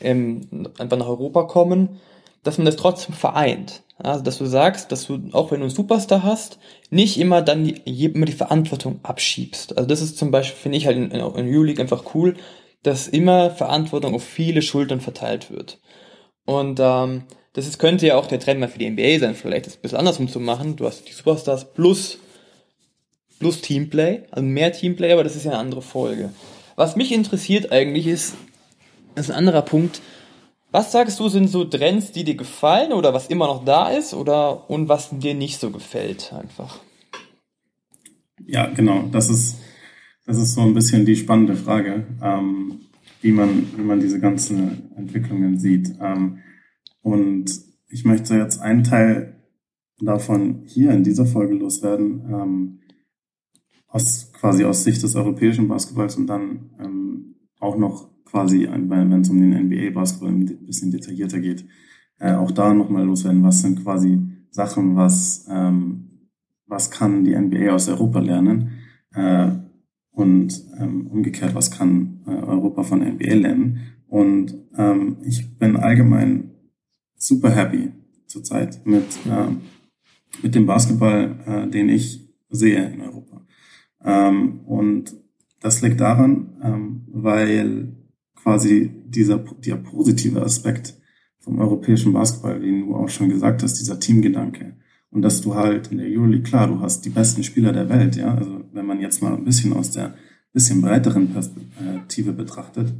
[0.00, 2.00] ähm, einfach nach Europa kommen,
[2.42, 3.82] dass man das trotzdem vereint.
[3.98, 6.58] Also, dass du sagst, dass du, auch wenn du einen Superstar hast,
[6.90, 9.76] nicht immer dann die, immer die Verantwortung abschiebst.
[9.78, 12.34] Also das ist zum Beispiel, finde ich halt in, in, in U-League einfach cool,
[12.84, 15.80] dass immer Verantwortung auf viele Schultern verteilt wird.
[16.44, 19.66] Und ähm, das ist, könnte ja auch der Trend mal für die NBA sein, vielleicht
[19.66, 20.76] das ein bisschen andersrum zu machen.
[20.76, 22.18] Du hast die Superstars plus,
[23.38, 26.30] plus Teamplay, also mehr Teamplay, aber das ist ja eine andere Folge.
[26.76, 28.34] Was mich interessiert eigentlich ist,
[29.14, 30.02] das ist ein anderer Punkt.
[30.70, 34.12] Was sagst du, sind so Trends, die dir gefallen oder was immer noch da ist
[34.12, 36.80] oder und was dir nicht so gefällt einfach?
[38.44, 39.04] Ja, genau.
[39.10, 39.56] Das ist
[40.26, 42.80] das ist so ein bisschen die spannende Frage, ähm,
[43.20, 45.94] wie, man, wie man diese ganzen Entwicklungen sieht.
[46.00, 46.38] Ähm,
[47.02, 47.50] und
[47.88, 49.36] ich möchte jetzt einen Teil
[50.00, 52.80] davon hier in dieser Folge loswerden, ähm,
[53.88, 59.30] aus, quasi aus Sicht des europäischen Basketballs und dann ähm, auch noch quasi, wenn es
[59.30, 61.64] um den NBA-Basketball ein bisschen detaillierter geht,
[62.18, 64.18] äh, auch da nochmal loswerden, was sind quasi
[64.50, 66.28] Sachen, was, ähm,
[66.66, 68.72] was kann die NBA aus Europa lernen.
[69.14, 69.50] Äh,
[70.14, 73.80] und ähm, umgekehrt, was kann äh, Europa von NBA lernen.
[74.06, 76.50] Und ähm, ich bin allgemein
[77.16, 77.90] super happy
[78.26, 79.50] zurzeit mit, äh,
[80.42, 83.44] mit dem Basketball, äh, den ich sehe in Europa.
[84.04, 85.16] Ähm, und
[85.60, 87.96] das liegt daran, ähm, weil
[88.36, 90.94] quasi dieser, dieser positive Aspekt
[91.38, 94.76] vom europäischen Basketball, den du auch schon gesagt hast, dieser Teamgedanke,
[95.10, 98.16] und dass du halt in der Euroleague, klar, du hast die besten Spieler der Welt,
[98.16, 98.34] ja.
[98.34, 100.14] Also wenn man jetzt mal ein bisschen aus der
[100.52, 102.94] bisschen breiteren Perspektive betrachtet,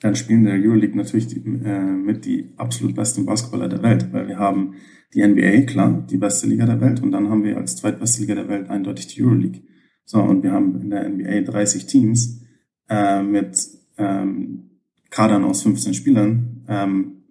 [0.00, 4.28] dann spielen der Euroleague natürlich die, äh, mit die absolut besten Basketballer der Welt, weil
[4.28, 4.74] wir haben
[5.14, 8.34] die NBA, klar, die beste Liga der Welt, und dann haben wir als zweitbeste Liga
[8.34, 9.62] der Welt eindeutig die Euroleague.
[10.04, 12.42] So, und wir haben in der NBA 30 Teams
[12.88, 14.70] äh, mit ähm,
[15.10, 16.64] Kadern aus 15 Spielern.
[16.68, 17.22] Ähm,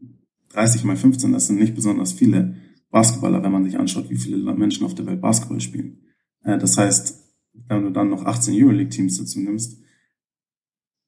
[0.50, 2.56] 30 mal 15, das sind nicht besonders viele
[2.90, 6.00] Basketballer, wenn man sich anschaut, wie viele Menschen auf der Welt Basketball spielen.
[6.44, 7.23] Äh, das heißt,
[7.54, 9.80] wenn du dann noch 18 Euroleague-Teams dazu nimmst,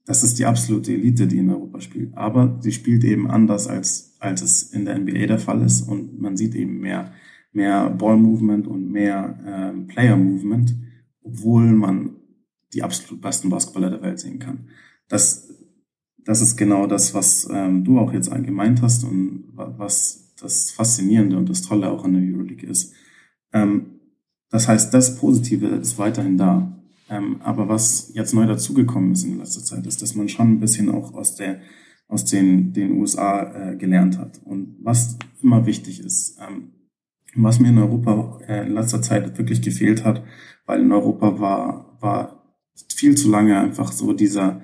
[0.05, 2.15] das ist die absolute Elite, die in Europa spielt.
[2.15, 5.81] Aber sie spielt eben anders, als, als es in der NBA der Fall ist.
[5.81, 7.11] Und man sieht eben mehr,
[7.51, 10.75] mehr Ball-Movement und mehr ähm, Player-Movement,
[11.23, 12.17] obwohl man
[12.73, 14.67] die absolut besten Basketballer der Welt sehen kann.
[15.07, 15.49] Das,
[16.23, 21.37] das ist genau das, was ähm, du auch jetzt gemeint hast und was das Faszinierende
[21.37, 22.93] und das Tolle auch an der Euroleague ist.
[23.53, 23.94] Ähm,
[24.55, 26.71] das heißt, das Positive ist weiterhin da.
[27.09, 30.59] Ähm, aber was jetzt neu dazugekommen ist in letzter Zeit, ist, dass man schon ein
[30.61, 31.59] bisschen auch aus der
[32.07, 34.39] aus den, den USA äh, gelernt hat.
[34.45, 36.71] Und was immer wichtig ist, ähm,
[37.35, 40.23] was mir in Europa äh, in letzter Zeit wirklich gefehlt hat,
[40.65, 42.55] weil in Europa war, war
[42.93, 44.61] viel zu lange einfach so dieser,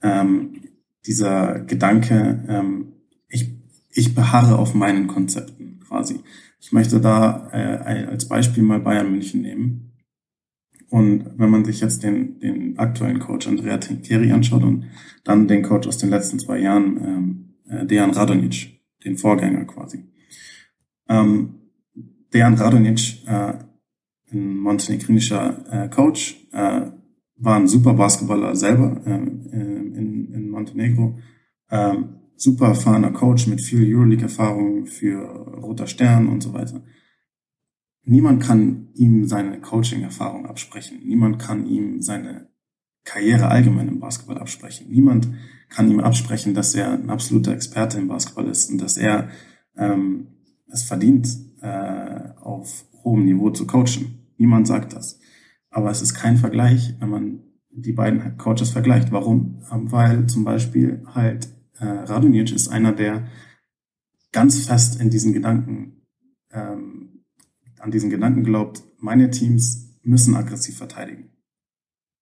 [0.00, 0.60] ähm,
[1.06, 2.92] dieser Gedanke, ähm,
[3.28, 3.50] ich,
[3.90, 6.20] ich beharre auf meinen Konzepten quasi.
[6.64, 9.92] Ich möchte da äh, als Beispiel mal Bayern München nehmen.
[10.88, 14.86] Und wenn man sich jetzt den, den aktuellen Coach Andrea Tinkeri anschaut und
[15.24, 20.04] dann den Coach aus den letzten zwei Jahren, ähm, äh, Dejan Radonic, den Vorgänger quasi.
[21.06, 21.56] Ähm,
[22.32, 23.58] Dejan Radonic, äh,
[24.32, 26.86] ein montenegrinischer äh, Coach, äh,
[27.36, 31.18] war ein super Basketballer selber äh, in, in Montenegro.
[31.70, 36.82] Ähm, super erfahrener Coach mit viel Euroleague-Erfahrung für Roter Stern und so weiter
[38.04, 41.00] niemand kann ihm seine Coaching-Erfahrung absprechen.
[41.04, 42.48] Niemand kann ihm seine
[43.04, 44.88] Karriere allgemein im Basketball absprechen.
[44.90, 45.28] Niemand
[45.68, 49.28] kann ihm absprechen, dass er ein absoluter Experte im Basketball ist und dass er
[49.76, 50.28] ähm,
[50.68, 51.28] es verdient,
[51.60, 54.30] äh, auf hohem Niveau zu coachen.
[54.38, 55.18] Niemand sagt das.
[55.70, 59.10] Aber es ist kein Vergleich, wenn man die beiden Coaches vergleicht.
[59.12, 59.62] Warum?
[59.68, 63.28] Weil zum Beispiel halt äh, Radunic ist einer, der
[64.32, 66.02] ganz fest in diesen Gedanken
[66.52, 67.04] ähm,
[67.84, 71.30] an diesen Gedanken glaubt, meine Teams müssen aggressiv verteidigen.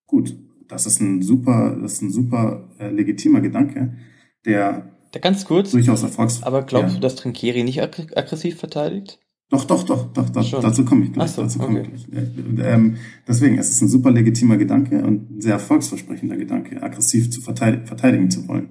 [0.06, 0.36] Gut,
[0.68, 3.96] das ist ein super, das ist ein super äh, legitimer Gedanke,
[4.44, 6.42] der da ganz kurz, durchaus Erfolgs.
[6.42, 6.94] Aber glaubst ja.
[6.96, 9.20] du, dass Trinkieri nicht ag aggressiv verteidigt?
[9.50, 11.32] Doch, doch, doch, doch, doch dazu komme ich gleich.
[11.32, 11.90] So, dazu komme okay.
[11.94, 12.28] ich gleich.
[12.66, 12.96] Ähm,
[13.28, 17.86] deswegen, es ist ein super legitimer Gedanke und ein sehr erfolgsversprechender Gedanke, aggressiv zu verteidigen,
[17.86, 18.70] verteidigen zu wollen.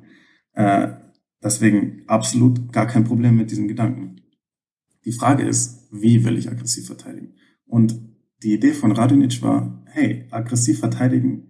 [0.53, 0.89] Äh,
[1.43, 4.21] deswegen absolut gar kein Problem mit diesem Gedanken.
[5.05, 7.33] Die Frage ist, wie will ich aggressiv verteidigen?
[7.65, 7.99] Und
[8.43, 11.47] die Idee von Radinic war, hey, aggressiv verteidigen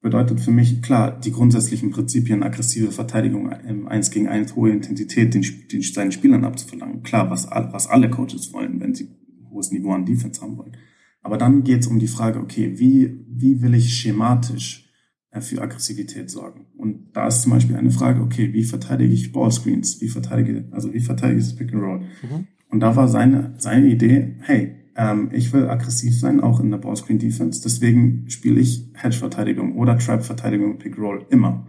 [0.00, 5.32] bedeutet für mich klar die grundsätzlichen Prinzipien aggressive Verteidigung im 1 gegen 1 hohe Intensität
[5.32, 7.02] den, den seinen Spielern abzuverlangen.
[7.04, 9.08] Klar, was, was alle Coaches wollen, wenn sie
[9.50, 10.76] hohes Niveau an Defense haben wollen.
[11.22, 14.91] Aber dann geht es um die Frage, okay, wie, wie will ich schematisch
[15.40, 16.66] für Aggressivität sorgen?
[16.76, 20.00] Und da ist zum Beispiel eine Frage, okay, wie verteidige ich Ballscreens?
[20.00, 22.00] Wie verteidige, also wie verteidige ich das Pick and Roll?
[22.00, 22.46] Mhm.
[22.68, 26.78] Und da war seine, seine Idee, hey, ähm, ich will aggressiv sein, auch in der
[26.78, 27.62] Ballscreen Defense.
[27.62, 31.66] Deswegen spiele ich Hedge-Verteidigung oder Trap-Verteidigung Pick Roll immer.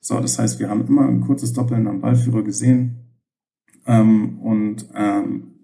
[0.00, 3.08] So, das heißt, wir haben immer ein kurzes Doppeln am Ballführer gesehen
[3.86, 5.54] ähm, und ähm,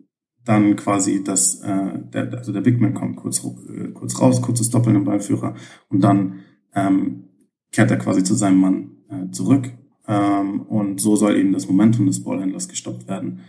[0.45, 4.71] dann quasi das, äh, der, also der Big Man kommt kurz, äh, kurz raus, kurzes
[4.71, 5.55] Doppeln am Ballführer
[5.89, 6.41] und dann
[6.75, 7.25] ähm,
[7.75, 9.73] kehrt er quasi zu seinem Mann äh, zurück
[10.07, 13.41] ähm, und so soll eben das Momentum des Ballhändlers gestoppt werden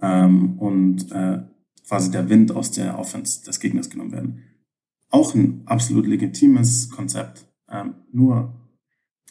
[0.00, 1.42] ähm, und äh,
[1.86, 4.42] quasi der Wind aus der Offense des Gegners genommen werden.
[5.10, 7.46] Auch ein absolut legitimes Konzept.
[7.70, 8.54] Ähm, nur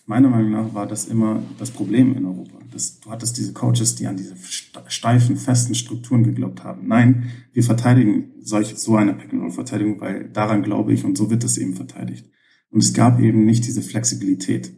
[0.05, 2.59] meiner Meinung nach war das immer das Problem in Europa.
[2.71, 4.35] Das, du hattest diese Coaches, die an diese
[4.87, 6.87] steifen, festen Strukturen geglaubt haben.
[6.87, 11.57] Nein, wir verteidigen solch, so eine Pick-and-Roll-Verteidigung, weil daran glaube ich und so wird es
[11.57, 12.29] eben verteidigt.
[12.73, 14.73] Und es gab eben nicht diese Flexibilität.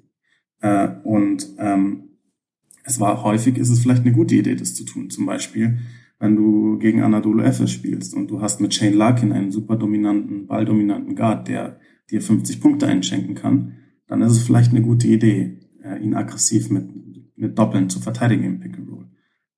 [0.59, 2.09] Äh, und ähm,
[2.83, 5.09] es war häufig, ist es vielleicht eine gute Idee, das zu tun.
[5.09, 5.79] Zum Beispiel,
[6.19, 10.45] wenn du gegen Anadolu Efes spielst und du hast mit Shane Larkin einen super dominanten,
[10.45, 11.79] balldominanten Guard, der
[12.11, 13.77] dir 50 Punkte einschenken kann,
[14.07, 16.89] dann ist es vielleicht eine gute Idee, äh, ihn aggressiv mit,
[17.37, 19.07] mit Doppeln zu verteidigen im Pick and Roll.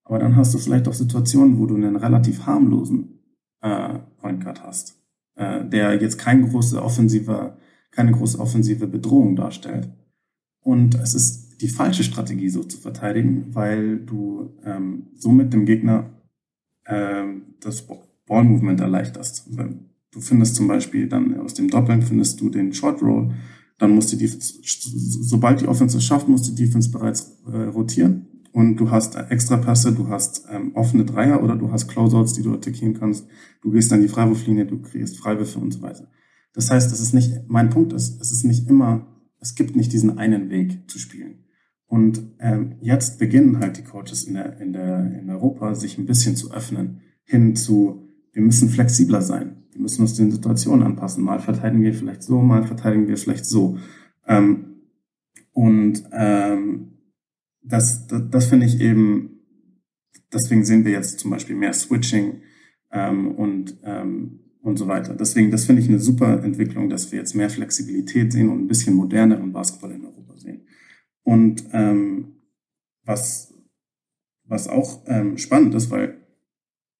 [0.03, 3.19] Aber dann hast du vielleicht auch Situationen, wo du einen relativ harmlosen
[3.61, 5.01] äh, Point Guard hast,
[5.35, 7.57] äh, der jetzt keine große offensive,
[7.97, 9.89] keine große offensive Bedrohung darstellt.
[10.63, 16.11] Und es ist die falsche Strategie so zu verteidigen, weil du ähm, somit dem Gegner
[16.85, 17.87] ähm, das
[18.27, 19.49] Ball-Movement erleichterst.
[20.11, 23.33] Du findest zum Beispiel dann aus dem Doppeln findest du den Short Roll
[23.77, 28.25] dann muss die Defense, sobald die Offense es schafft, muss die Defense bereits äh, rotieren
[28.51, 32.41] und du hast extra Pässe, du hast ähm, offene Dreier oder du hast Closeouts, die
[32.41, 33.27] du attackieren kannst.
[33.61, 36.07] Du gehst an die Freiwurflinie, du kriegst Freiwürfe und so weiter.
[36.57, 39.05] Das heißt, es ist nicht, mein Punkt ist, es ist nicht immer,
[39.39, 41.45] es gibt nicht diesen einen Weg zu spielen.
[41.85, 46.07] Und ähm, jetzt beginnen halt die Coaches in, der, in, der, in Europa sich ein
[46.07, 49.65] bisschen zu öffnen hin zu, wir müssen flexibler sein.
[49.71, 51.23] Wir müssen uns den Situationen anpassen.
[51.23, 53.77] Mal verteidigen wir vielleicht so, mal verteidigen wir vielleicht so.
[54.25, 54.81] Ähm,
[55.51, 56.93] und ähm,
[57.61, 59.41] das, das, das finde ich eben,
[60.33, 62.41] deswegen sehen wir jetzt zum Beispiel mehr Switching
[62.91, 65.15] ähm, und, ähm, und so weiter.
[65.15, 68.67] Deswegen, das finde ich eine super Entwicklung, dass wir jetzt mehr Flexibilität sehen und ein
[68.67, 70.67] bisschen moderneren Basketball in Europa sehen.
[71.23, 72.33] Und ähm,
[73.03, 73.53] was,
[74.43, 76.17] was auch ähm, spannend ist, weil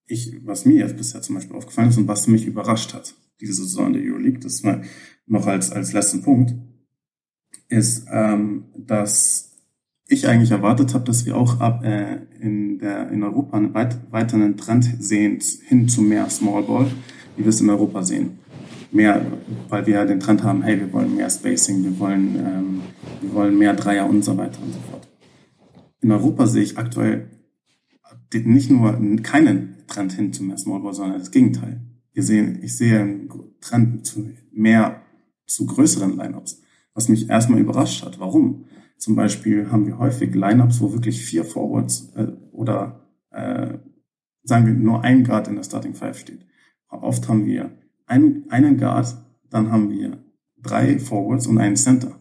[0.06, 3.54] ich, was mir jetzt bisher zum Beispiel aufgefallen ist und was mich überrascht hat, diese
[3.54, 4.84] Saison der Euroleague, das mal
[5.26, 6.56] noch als, als letzten Punkt,
[7.68, 9.58] ist, ähm, dass
[10.08, 13.98] ich eigentlich erwartet habe, dass wir auch ab äh, in, der, in Europa einen weit,
[14.10, 16.90] weiteren Trend sehen hin zu mehr Small Ball,
[17.38, 18.40] wie wir es in Europa sehen.
[18.92, 19.26] Mehr,
[19.70, 22.82] weil wir den Trend haben, hey, wir wollen mehr Spacing, wir wollen, ähm,
[23.22, 25.08] wir wollen mehr Dreier und so weiter und so fort.
[26.02, 27.30] In Europa sehe ich aktuell
[28.34, 31.82] nicht nur keinen Trend hin zu mehr Small Ball, sondern das Gegenteil.
[32.14, 33.30] Wir sehen, ich sehe einen
[33.62, 35.02] Trend zu mehr,
[35.46, 36.62] zu größeren Lineups,
[36.94, 38.20] was mich erstmal überrascht hat.
[38.20, 38.66] Warum?
[38.98, 43.78] Zum Beispiel haben wir häufig Lineups, wo wirklich vier Forwards äh, oder äh,
[44.44, 46.46] sagen wir nur ein Guard in der Starting Five steht.
[46.90, 47.72] Oft haben wir
[48.06, 49.18] einen, einen Guard,
[49.50, 50.24] dann haben wir
[50.62, 52.20] drei Forwards und einen Center.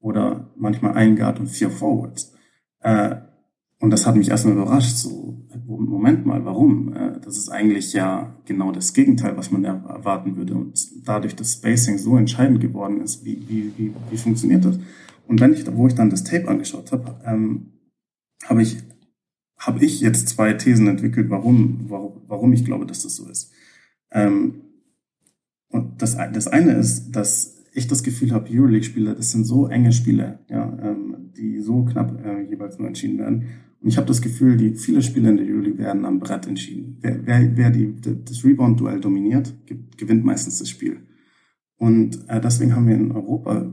[0.00, 2.32] Oder manchmal ein Guard und vier Forwards.
[2.80, 3.16] Äh,
[3.80, 4.96] und das hat mich erstmal überrascht.
[4.96, 6.92] So, Moment mal, warum?
[6.94, 10.54] Äh, das ist eigentlich ja genau das Gegenteil, was man erwarten würde.
[10.54, 14.78] Und dadurch, dass Spacing so entscheidend geworden ist, wie, wie, wie, wie funktioniert das?
[15.26, 17.72] Und wenn ich, wo ich dann das Tape angeschaut habe, ähm,
[18.44, 18.76] habe ich,
[19.58, 23.52] habe ich jetzt zwei Thesen entwickelt, warum, warum, warum ich glaube, dass das so ist.
[24.14, 24.62] Ähm,
[25.68, 29.92] und das, das eine ist, dass ich das Gefühl habe, Euroleague-Spieler, das sind so enge
[29.92, 33.48] Spiele, ja, ähm, die so knapp äh, jeweils nur entschieden werden.
[33.80, 36.98] Und ich habe das Gefühl, die viele Spiele in der Euroleague werden am Brett entschieden.
[37.00, 39.52] Wer, wer, wer die, das Rebound-Duell dominiert,
[39.96, 41.00] gewinnt meistens das Spiel.
[41.76, 43.66] Und äh, deswegen haben wir in Europa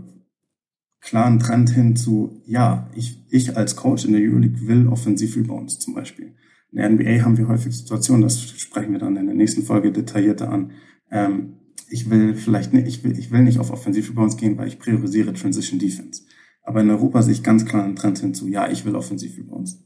[1.01, 5.93] klaren Trend hin zu, ja, ich, ich als Coach in der Euroleague will Offensiv-Rebounds zum
[5.93, 6.33] Beispiel.
[6.71, 9.91] In der NBA haben wir häufig Situationen, das sprechen wir dann in der nächsten Folge
[9.91, 10.71] detaillierter an.
[11.11, 11.57] Ähm,
[11.89, 15.33] ich will vielleicht nicht, ich will, ich will nicht auf Offensiv-Rebounds gehen, weil ich priorisiere
[15.33, 16.23] Transition Defense.
[16.63, 19.83] Aber in Europa sehe ich ganz klar einen Trend hin zu, ja, ich will Offensiv-Rebounds.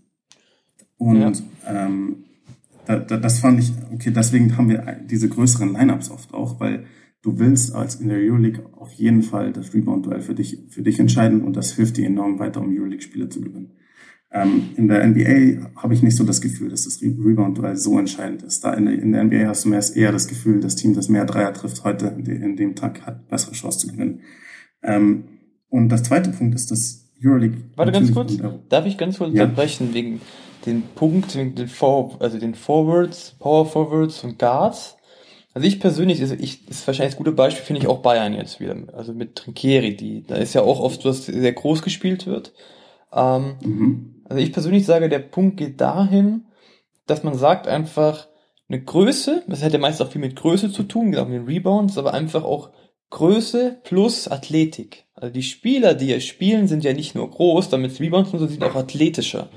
[0.98, 1.32] Und ja.
[1.66, 2.26] ähm,
[2.86, 6.86] da, da, das fand ich, okay, deswegen haben wir diese größeren Lineups oft auch, weil
[7.24, 11.00] du willst als in der Euroleague auf jeden Fall das Rebound-Duell für dich, für dich
[11.00, 13.72] entscheiden und das hilft dir enorm weiter, um Euroleague-Spiele zu gewinnen.
[14.32, 18.44] Ähm, in der NBA habe ich nicht so das Gefühl, dass das Rebound-Duell so entscheidend
[18.44, 18.64] ist.
[18.64, 21.54] Da in der, NBA hast du mehr, eher das Gefühl, das Team, das mehr Dreier
[21.54, 24.22] trifft heute, in dem Tag hat bessere Chance zu gewinnen.
[24.84, 25.26] Ähm,
[25.70, 27.58] und das zweite Punkt ist, dass Euroleague.
[27.76, 28.38] Warte ganz kurz.
[28.70, 29.44] Darf ich ganz kurz ja.
[29.44, 30.22] unterbrechen wegen
[30.66, 34.98] den Punkt, wegen den, For also den Forwards, Power Forwards und Guards?
[35.54, 38.34] Also ich persönlich, also ich, das ist wahrscheinlich das gute Beispiel, finde ich auch Bayern
[38.34, 38.76] jetzt wieder.
[38.94, 42.54] Also mit Trinkieri, die, da ist ja auch oft so, dass sehr groß gespielt wird.
[43.14, 44.15] Ähm, mhm.
[44.26, 46.46] Also ich persönlich sage, der Punkt geht dahin,
[47.08, 48.28] dass man sagt einfach,
[48.68, 51.98] eine Größe, das ja meist auch viel mit Größe zu tun, genau mit den Rebounds,
[51.98, 52.72] aber einfach auch
[53.12, 55.06] Größe plus Athletik.
[55.14, 58.48] Also die Spieler, die hier spielen, sind ja nicht nur groß, damit Rebounds und so
[58.48, 59.50] sind auch athletischer.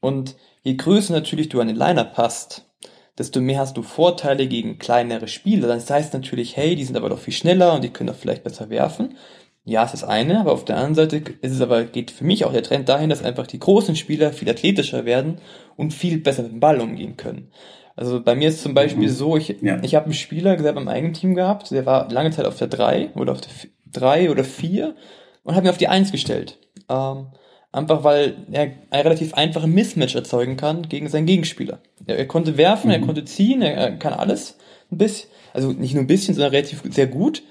[0.00, 2.66] Und je größer natürlich du an den Liner passt,
[3.18, 5.68] desto mehr hast du Vorteile gegen kleinere Spieler.
[5.68, 8.44] Das heißt natürlich, hey, die sind aber doch viel schneller und die können doch vielleicht
[8.44, 9.16] besser werfen.
[9.68, 12.46] Ja, es ist eine, aber auf der anderen Seite ist es aber, geht für mich
[12.46, 15.42] auch der Trend dahin, dass einfach die großen Spieler viel athletischer werden
[15.76, 17.50] und viel besser mit dem Ball umgehen können.
[17.94, 19.12] Also bei mir ist zum Beispiel mhm.
[19.12, 19.78] so, ich, ja.
[19.82, 22.68] ich habe einen Spieler selber im eigenen Team gehabt, der war lange Zeit auf der
[22.68, 23.52] 3 oder auf der
[23.92, 24.94] 3 oder 4
[25.42, 26.56] und habe ihn auf die 1 gestellt.
[26.88, 27.26] Ähm,
[27.70, 31.80] Einfach weil er einen relativ einfachen Mismatch erzeugen kann gegen seinen Gegenspieler.
[32.06, 32.94] Er, er konnte werfen, mhm.
[32.94, 34.56] er konnte ziehen, er, er, kann alles
[34.90, 37.42] ein bisschen, also nicht nur ein bisschen, sondern relativ sehr gut.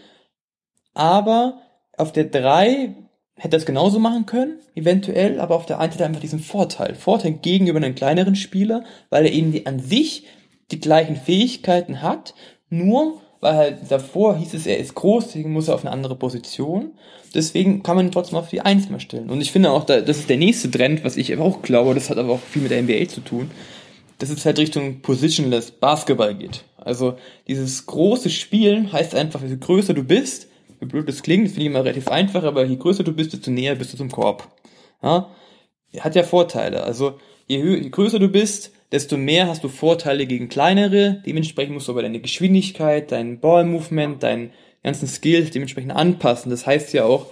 [0.96, 1.62] Aber
[1.98, 2.96] auf der 3
[3.36, 6.40] hätte er es genauso machen können, eventuell, aber auf der 1 hat er einfach diesen
[6.40, 6.96] Vorteil.
[6.96, 10.26] Vorteil gegenüber einem kleineren Spieler, weil er eben die, an sich
[10.72, 12.34] die gleichen Fähigkeiten hat,
[12.70, 16.16] nur weil halt davor hieß es, er ist groß, deswegen muss er auf eine andere
[16.16, 16.92] Position.
[17.36, 19.30] Deswegen kann man ihn trotzdem auf die Eins mal stellen.
[19.30, 22.18] Und ich finde auch, das ist der nächste Trend, was ich auch glaube, das hat
[22.18, 23.52] aber auch viel mit der NBA zu tun,
[24.18, 26.64] dass es halt Richtung Positionless Basketball geht.
[26.78, 27.18] Also
[27.48, 30.48] dieses große Spielen heißt einfach, je größer du bist,
[30.80, 33.52] wie blöd das klingt, finde ich immer relativ einfach, aber je größer du bist, desto
[33.52, 34.48] näher bist du zum Korb.
[35.02, 35.30] Ja?
[36.00, 36.84] Hat ja Vorteile.
[36.84, 41.22] Also je, je größer du bist, desto mehr hast du Vorteile gegen kleinere.
[41.26, 44.52] Dementsprechend musst du aber deine Geschwindigkeit, dein Ball-Movement, deinen
[44.84, 46.50] ganzen Skills dementsprechend anpassen.
[46.50, 47.28] Das heißt ja auch,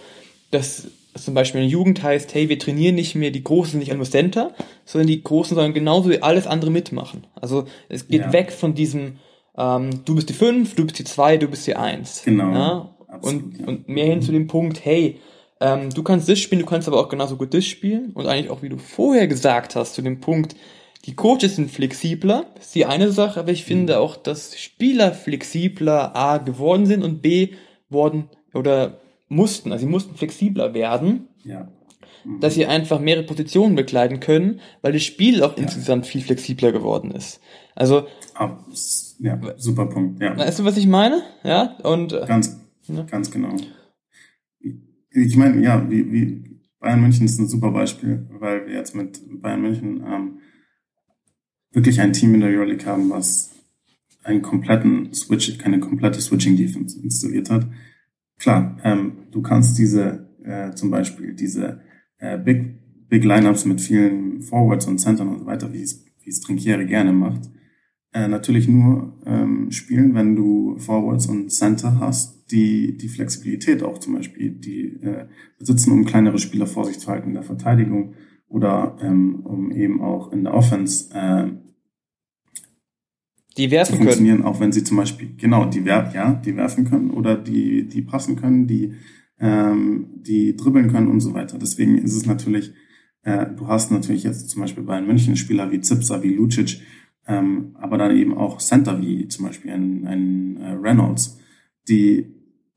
[0.52, 3.94] dass zum Beispiel in der Jugend heißt, hey, wir trainieren nicht mehr die Großen nicht
[3.94, 7.26] nur Center, sondern die Großen sollen genauso wie alles andere mitmachen.
[7.40, 8.34] Also es geht ja.
[8.34, 9.20] weg von diesem,
[9.58, 12.24] ähm, du bist die fünf, du bist die zwei, du bist die eins.
[12.26, 12.52] Genau.
[12.52, 12.95] Ja?
[13.16, 13.68] Absolut, und, ja.
[13.68, 15.20] und mehr hin zu dem Punkt, hey,
[15.60, 18.12] ähm, du kannst das spielen, du kannst aber auch genauso gut das spielen.
[18.14, 20.56] Und eigentlich auch, wie du vorher gesagt hast, zu dem Punkt,
[21.06, 24.00] die Coaches sind flexibler, ist die eine Sache, aber ich finde mhm.
[24.00, 27.54] auch, dass Spieler flexibler A geworden sind und B
[27.90, 31.28] worden oder mussten, also sie mussten flexibler werden.
[31.44, 31.68] Ja.
[32.24, 32.40] Mhm.
[32.40, 35.64] Dass sie einfach mehrere Positionen bekleiden können, weil das Spiel auch ja.
[35.64, 37.40] insgesamt viel flexibler geworden ist.
[37.76, 38.08] Also.
[39.20, 40.36] Ja, super Punkt, ja.
[40.36, 41.22] Weißt du, was ich meine?
[41.44, 42.14] Ja, und.
[42.14, 43.04] Äh, ganz, ja.
[43.04, 43.56] ganz genau.
[45.12, 49.20] Ich meine, ja, wie, wie Bayern München ist ein super Beispiel, weil wir jetzt mit
[49.42, 50.40] Bayern München ähm,
[51.72, 53.52] wirklich ein Team in der Euroleague haben, was
[54.24, 57.68] einen kompletten Switch, keine komplette Switching Defense installiert hat.
[58.40, 61.82] Klar, ähm, du kannst diese, äh, zum Beispiel diese
[62.18, 66.30] äh, Big, Big Lineups mit vielen Forwards und Centern und so weiter, wie es, wie
[66.30, 67.50] es Trinkiere gerne macht,
[68.16, 73.98] äh, natürlich nur ähm, spielen, wenn du Forwards und Center hast, die die Flexibilität auch
[73.98, 75.26] zum Beispiel, die äh,
[75.60, 78.14] besitzen, um kleinere Spieler vor sich zu halten in der Verteidigung
[78.48, 81.48] oder ähm, um eben auch in der Offense äh,
[83.58, 84.48] die werfen funktionieren, können.
[84.48, 88.02] auch wenn sie zum Beispiel, genau, die werfen, ja, die werfen können oder die, die
[88.02, 88.94] passen können, die,
[89.42, 91.58] ähm, die dribbeln können und so weiter.
[91.58, 92.74] Deswegen ist es natürlich,
[93.24, 96.82] äh, du hast natürlich jetzt zum Beispiel bei München Spieler wie Zipser, wie Lucic,
[97.28, 101.40] ähm, aber dann eben auch Center wie zum Beispiel ein, ein äh, Reynolds,
[101.88, 102.32] die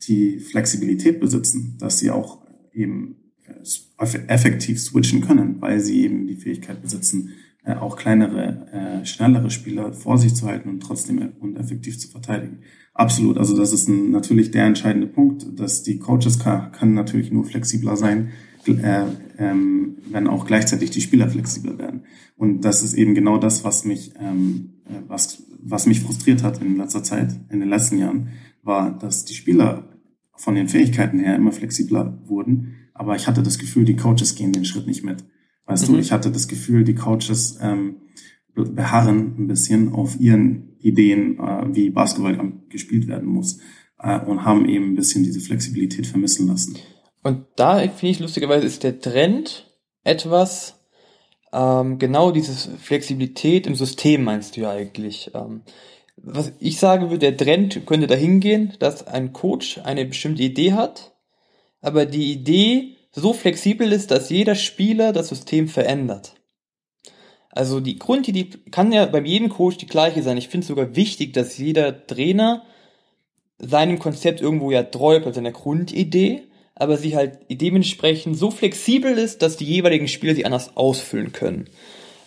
[0.06, 6.36] die Flexibilität besitzen, dass sie auch eben äh, effektiv switchen können, weil sie eben die
[6.36, 7.30] Fähigkeit besitzen,
[7.64, 12.08] äh, auch kleinere, äh, schnellere Spieler vor sich zu halten und trotzdem und effektiv zu
[12.08, 12.60] verteidigen.
[12.94, 13.38] Absolut.
[13.38, 17.44] Also das ist ein, natürlich der entscheidende Punkt, dass die Coaches kann, können natürlich nur
[17.44, 18.30] flexibler sein,
[18.66, 19.04] äh,
[19.38, 22.02] ähm, wenn auch gleichzeitig die Spieler flexibler werden.
[22.36, 26.60] Und das ist eben genau das, was mich, ähm, äh, was, was mich frustriert hat
[26.60, 28.28] in letzter Zeit, in den letzten Jahren,
[28.62, 29.88] war, dass die Spieler
[30.36, 34.52] von den Fähigkeiten her immer flexibler wurden, aber ich hatte das Gefühl, die Coaches gehen
[34.52, 35.24] den Schritt nicht mit.
[35.66, 35.94] Weißt mhm.
[35.94, 37.96] du, ich hatte das Gefühl, die Coaches ähm,
[38.54, 43.60] beharren ein bisschen auf ihren Ideen, äh, wie Basketball gespielt werden muss
[43.98, 46.76] äh, und haben eben ein bisschen diese Flexibilität vermissen lassen.
[47.28, 49.70] Und da finde ich lustigerweise ist der Trend
[50.02, 50.80] etwas,
[51.52, 55.30] ähm, genau dieses Flexibilität im System meinst du ja eigentlich.
[55.34, 55.60] Ähm,
[56.16, 60.72] was ich sage würde, der Trend könnte dahin gehen, dass ein Coach eine bestimmte Idee
[60.72, 61.12] hat,
[61.82, 66.32] aber die Idee so flexibel ist, dass jeder Spieler das System verändert.
[67.50, 70.38] Also die Grundidee kann ja bei jedem Coach die gleiche sein.
[70.38, 72.64] Ich finde es sogar wichtig, dass jeder Trainer
[73.58, 76.48] seinem Konzept irgendwo ja treu bleibt, seiner Grundidee,
[76.78, 81.68] aber sie halt dementsprechend so flexibel ist, dass die jeweiligen Spieler sie anders ausfüllen können.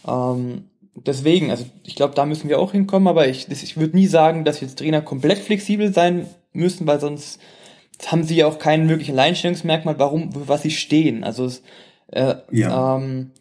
[0.08, 4.08] Ähm, deswegen, also ich glaube, da müssen wir auch hinkommen, aber ich, ich würde nie
[4.08, 7.39] sagen, dass jetzt Trainer komplett flexibel sein müssen, weil sonst
[8.08, 11.24] haben sie ja auch keinen wirklichen Alleinstellungsmerkmal, warum, was sie stehen.
[11.24, 11.64] Also es,
[12.08, 12.97] äh, ja.
[12.97, 13.32] ähm,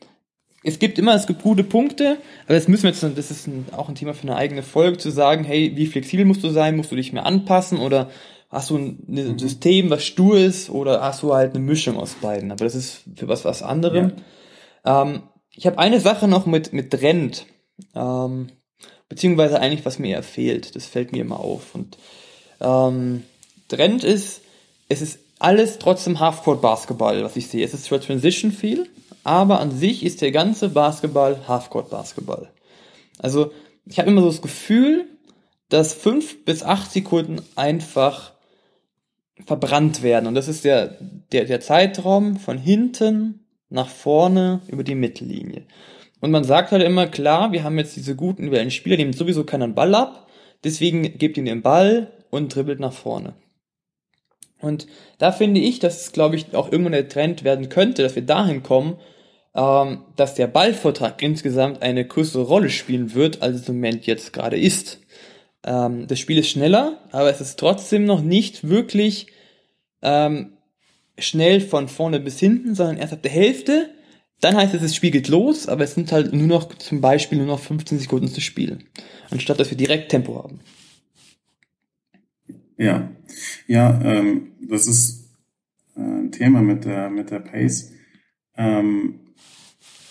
[0.63, 3.67] es gibt immer, es gibt gute Punkte, aber das müssen wir jetzt, das ist ein,
[3.73, 6.77] auch ein Thema für eine eigene Folge, zu sagen, hey, wie flexibel musst du sein,
[6.77, 8.11] musst du dich mehr anpassen oder
[8.51, 9.39] hast du ein, ein mhm.
[9.39, 12.51] System, was stur ist oder hast du halt eine Mischung aus beiden.
[12.51, 14.13] Aber das ist für was was anderem.
[14.85, 15.03] Ja.
[15.03, 15.23] Ähm,
[15.53, 17.47] ich habe eine Sache noch mit, mit Trend,
[17.95, 18.49] ähm,
[19.09, 20.75] beziehungsweise eigentlich, was mir eher fehlt.
[20.75, 21.75] Das fällt mir immer auf.
[21.75, 21.97] Und
[22.61, 23.25] ähm,
[23.69, 24.43] Trend ist,
[24.89, 27.65] es ist alles trotzdem Halfcourt-Basketball, was ich sehe.
[27.65, 28.89] Es ist zwar Transition viel,
[29.23, 32.51] aber an sich ist der ganze Basketball Halfcourt-Basketball.
[33.19, 33.53] Also
[33.87, 35.07] ich habe immer so das Gefühl,
[35.69, 38.33] dass fünf bis acht Sekunden einfach
[39.47, 40.27] verbrannt werden.
[40.27, 40.97] Und das ist der,
[41.33, 45.63] der, der Zeitraum von hinten nach vorne über die Mittellinie.
[46.21, 49.13] Und man sagt halt immer, klar, wir haben jetzt diese guten wählen Spieler, die nehmen
[49.15, 50.29] sowieso keinen Ball ab,
[50.65, 53.35] deswegen gebt ihnen den Ball und dribbelt nach vorne.
[54.61, 54.87] Und
[55.19, 58.27] da finde ich, dass es, glaube ich, auch irgendwann der Trend werden könnte, dass wir
[58.27, 58.99] dahin kommen,
[59.55, 64.33] ähm, dass der Ballvortrag insgesamt eine größere Rolle spielen wird, als es im Moment jetzt
[64.33, 65.01] gerade ist.
[65.65, 69.29] Ähm, das Spiel ist schneller, aber es ist trotzdem noch nicht wirklich
[70.03, 70.53] ähm,
[71.19, 73.91] schnell von vorne bis hinten, sondern erst ab der Hälfte.
[74.41, 77.39] Dann heißt es, das Spiel geht los, aber es sind halt nur noch zum Beispiel
[77.39, 78.85] nur noch 15 Sekunden zu spielen,
[79.31, 80.61] anstatt dass wir direkt Tempo haben.
[82.79, 83.11] Ja,
[83.67, 85.29] ja, ähm, das ist
[85.95, 87.93] äh, ein Thema mit der mit der Pace.
[88.57, 89.20] Ähm,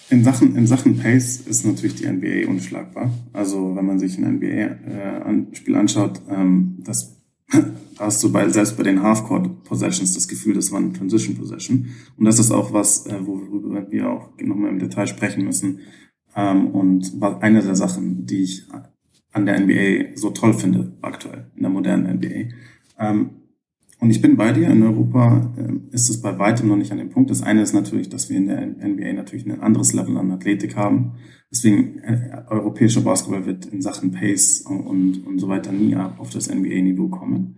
[0.10, 3.12] in Sachen, in Sachen Pace ist natürlich die NBA unschlagbar.
[3.34, 7.16] Also wenn man sich ein NBA-Spiel äh, anschaut, ähm, das
[7.52, 11.36] da hast du bei, selbst bei den Half-Court Possessions das Gefühl, das war eine Transition
[11.36, 11.88] Possession.
[12.18, 15.80] Und das ist auch was, äh, worüber wir auch nochmal im Detail sprechen müssen.
[16.36, 18.68] Ähm, und war eine der Sachen, die ich
[19.32, 22.54] an der NBA so toll finde, aktuell, in der modernen NBA.
[23.00, 23.32] Ähm,
[24.00, 27.00] und ich bin bei dir, in Europa äh, ist es bei weitem noch nicht an
[27.00, 27.30] dem Punkt.
[27.30, 30.78] Das eine ist natürlich, dass wir in der NBA natürlich ein anderes Level an Athletik
[30.78, 31.14] haben.
[31.52, 36.50] Deswegen, äh, europäischer Basketball wird in Sachen Pace und, und so weiter nie auf das
[36.50, 37.58] NBA-Niveau kommen.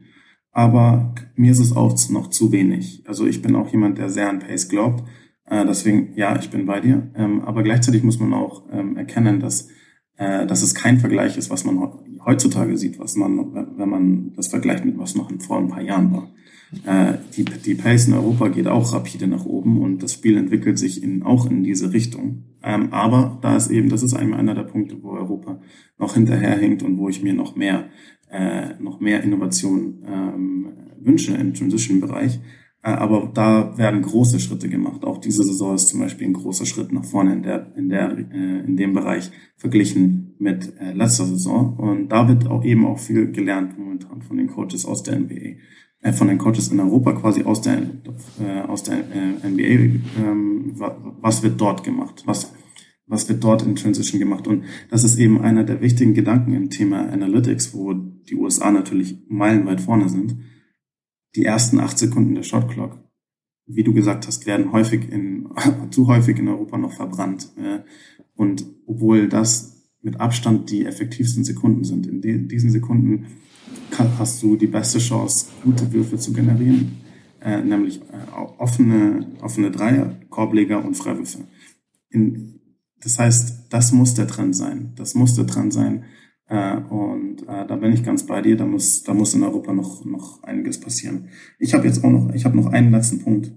[0.51, 3.03] Aber mir ist es auch noch zu wenig.
[3.07, 5.03] Also ich bin auch jemand, der sehr an Pace glaubt.
[5.45, 7.11] Äh, deswegen, ja, ich bin bei dir.
[7.15, 9.69] Ähm, aber gleichzeitig muss man auch ähm, erkennen, dass,
[10.22, 11.80] äh, dass es kein Vergleich ist, was man
[12.24, 16.11] heutzutage sieht, was man, wenn man das vergleicht mit was noch vor ein paar Jahren
[16.13, 16.30] war.
[16.86, 20.78] Äh, die, die Pace in Europa geht auch rapide nach oben und das Spiel entwickelt
[20.78, 22.43] sich in, auch in diese Richtung.
[22.61, 25.59] Ähm, aber da ist eben, das ist einmal einer der Punkte, wo Europa
[25.97, 27.86] noch hinterherhinkt und wo ich mir noch mehr,
[28.30, 30.67] äh, noch mehr Innovation ähm,
[30.99, 32.39] wünsche im Transition-Bereich.
[32.84, 35.03] Äh, aber da werden große Schritte gemacht.
[35.03, 38.17] Auch diese Saison ist zum Beispiel ein großer Schritt nach vorne in der, in der,
[38.17, 41.77] äh, in dem Bereich verglichen mit äh, letzter Saison.
[41.77, 45.57] Und da wird auch eben auch viel gelernt momentan von den Coaches aus der NBA,
[46.01, 47.84] äh, von den Coaches in Europa quasi aus der,
[48.39, 49.99] äh, aus der äh, NBA.
[50.19, 52.23] Ähm, was wird dort gemacht?
[52.25, 52.51] Was,
[53.05, 54.47] was wird dort in Transition gemacht?
[54.47, 59.19] Und das ist eben einer der wichtigen Gedanken im Thema Analytics, wo die USA natürlich
[59.27, 60.38] meilenweit vorne sind
[61.36, 62.97] die ersten acht Sekunden der Shot Clock,
[63.65, 65.47] wie du gesagt hast, werden häufig in,
[65.91, 67.49] zu häufig in Europa noch verbrannt.
[68.36, 73.27] Und obwohl das mit Abstand die effektivsten Sekunden sind, in diesen Sekunden
[74.17, 76.97] hast du die beste Chance, gute Würfe zu generieren,
[77.41, 81.39] äh, nämlich äh, offene, offene Dreier, Korbleger und Freiwürfe.
[82.09, 82.59] In,
[83.01, 84.93] das heißt, das muss der Trend sein.
[84.95, 86.20] Das muss der Trend sein, äh,
[86.55, 88.57] und äh, da bin ich ganz bei dir.
[88.57, 91.29] Da muss, da muss in Europa noch, noch einiges passieren.
[91.59, 93.53] Ich habe jetzt auch noch, ich habe noch einen letzten Punkt,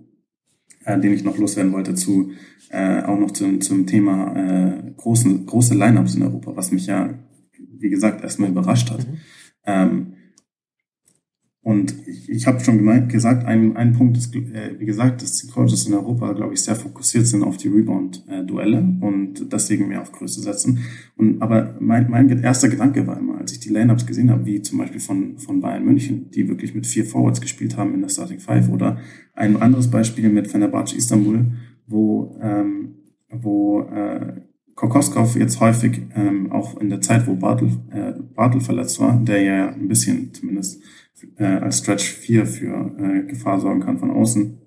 [0.84, 2.30] äh, den ich noch loswerden wollte zu,
[2.70, 7.18] äh, auch noch zum, zum Thema äh, großen, große Lineups in Europa, was mich ja,
[7.78, 9.06] wie gesagt, erstmal überrascht hat.
[9.06, 9.16] Mhm.
[9.66, 10.13] Ähm,
[11.64, 15.38] und ich, ich habe schon gemeint, gesagt, ein, ein Punkt ist, äh, wie gesagt, dass
[15.38, 20.02] die Coaches in Europa, glaube ich, sehr fokussiert sind auf die Rebound-Duelle und deswegen mehr
[20.02, 20.80] auf Größe setzen.
[21.16, 24.60] Und, aber mein, mein erster Gedanke war immer, als ich die Line-Ups gesehen habe, wie
[24.60, 28.10] zum Beispiel von, von Bayern München, die wirklich mit vier Forwards gespielt haben in der
[28.10, 28.98] Starting Five oder
[29.32, 31.46] ein anderes Beispiel mit Fenerbahce Istanbul,
[31.86, 32.96] wo, ähm,
[33.30, 34.42] wo äh,
[34.74, 39.42] Kokoskov jetzt häufig ähm, auch in der Zeit, wo Bartel, äh, Bartel verletzt war, der
[39.42, 40.82] ja ein bisschen zumindest
[41.36, 44.58] äh, als Stretch 4 für äh, Gefahr sorgen kann von außen,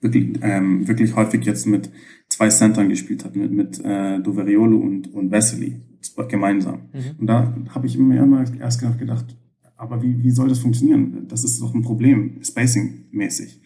[0.00, 1.90] wirklich, ähm, wirklich häufig jetzt mit
[2.28, 5.80] zwei Centern gespielt hat, mit, mit äh, Doveriolo und, und Vesely
[6.28, 6.88] gemeinsam.
[6.92, 7.20] Mhm.
[7.20, 9.36] Und da habe ich immer erst gedacht,
[9.76, 11.26] aber wie, wie soll das funktionieren?
[11.28, 13.60] Das ist doch ein Problem, spacing-mäßig.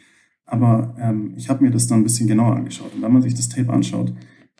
[0.45, 2.95] Aber ähm, ich habe mir das dann ein bisschen genauer angeschaut.
[2.95, 4.13] Und wenn man sich das Tape anschaut,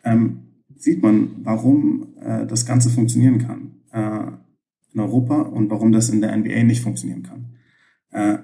[0.03, 0.39] ähm,
[0.83, 4.31] sieht man, warum äh, das Ganze funktionieren kann äh,
[4.93, 7.53] in Europa und warum das in der NBA nicht funktionieren kann.
[8.11, 8.39] Äh,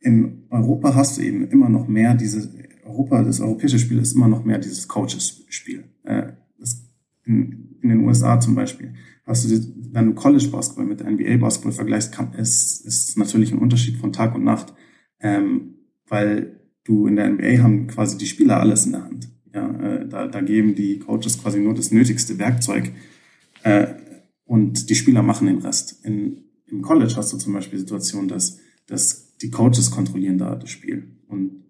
[0.00, 2.50] in Europa hast du eben immer noch mehr diese,
[2.84, 5.84] Europa, das europäische Spiel ist immer noch mehr dieses Coaches-Spiel.
[6.04, 6.32] Äh,
[7.24, 8.94] in, in, den USA zum Beispiel
[9.26, 9.60] hast du,
[9.92, 14.44] wenn du College-Basketball mit NBA-Basketball vergleichst, kann, ist, ist natürlich ein Unterschied von Tag und
[14.44, 14.72] Nacht,
[15.20, 15.74] ähm,
[16.06, 19.28] weil du in der NBA haben quasi die Spieler alles in der Hand.
[19.54, 22.92] Ja, äh, da, da geben die Coaches quasi nur das nötigste Werkzeug
[23.62, 23.86] äh,
[24.44, 26.04] und die Spieler machen den Rest.
[26.04, 30.70] In, Im College hast du zum Beispiel Situationen, dass dass die Coaches kontrollieren da das
[30.70, 31.04] Spiel.
[31.28, 31.62] Und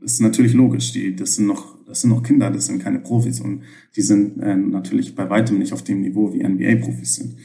[0.00, 0.92] das ist natürlich logisch.
[0.92, 3.62] Die, das sind noch, das sind noch Kinder, das sind keine Profis und
[3.94, 7.36] die sind äh, natürlich bei weitem nicht auf dem Niveau wie NBA-Profis sind.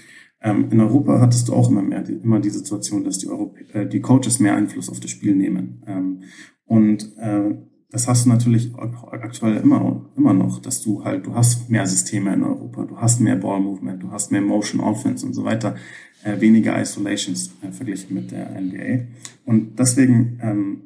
[0.41, 3.65] Ähm, in Europa hattest du auch immer mehr, die, immer die Situation, dass die, Europä
[3.73, 5.83] äh, die Coaches mehr Einfluss auf das Spiel nehmen.
[5.88, 6.21] Ähm,
[6.65, 7.55] und äh,
[7.91, 12.33] das hast du natürlich aktuell immer, immer noch, dass du halt, du hast mehr Systeme
[12.33, 15.75] in Europa, du hast mehr Ball Movement, du hast mehr Motion Offense und so weiter
[16.23, 19.05] äh, weniger Isolations äh, verglichen mit der NBA.
[19.45, 20.81] Und deswegen ähm,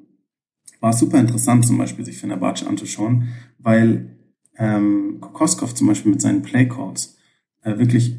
[0.79, 4.17] war es super interessant, zum Beispiel sich Fenerbahce anzuschauen, weil
[4.57, 7.17] ähm, Kokoskov zum Beispiel mit seinen Playcalls
[7.61, 8.17] äh, wirklich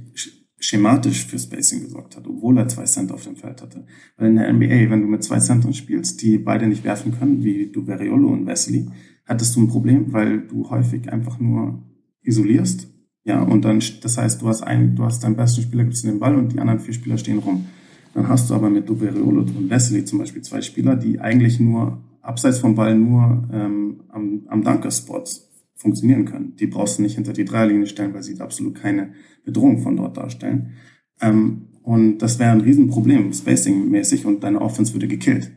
[0.61, 3.87] schematisch für Spacing gesorgt hat, obwohl er zwei Center auf dem Feld hatte.
[4.17, 7.43] Weil in der NBA, wenn du mit zwei Centern spielst, die beide nicht werfen können,
[7.43, 8.89] wie du Veriolo und Wesley,
[9.25, 11.83] hattest du ein Problem, weil du häufig einfach nur
[12.23, 12.91] isolierst
[13.25, 16.19] ja, und dann, das heißt, du hast einen, du hast deinen besten Spieler, gibst den
[16.19, 17.67] Ball und die anderen vier Spieler stehen rum.
[18.15, 22.03] Dann hast du aber mit Doveriolo und Wesley zum Beispiel zwei Spieler, die eigentlich nur
[22.23, 25.25] abseits vom Ball nur ähm, am, am Dunker-Spot
[25.81, 26.57] funktionieren können.
[26.57, 29.15] Die brauchst du nicht hinter die Dreierlinie stellen, weil sie absolut keine
[29.45, 30.75] Bedrohung von dort darstellen.
[31.21, 35.51] Ähm, und das wäre ein Riesenproblem, spacing-mäßig, und deine Offense würde gekillt.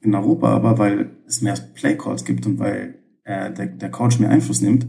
[0.00, 4.30] In Europa aber, weil es mehr Playcalls gibt und weil äh, der, der Coach mehr
[4.30, 4.88] Einfluss nimmt,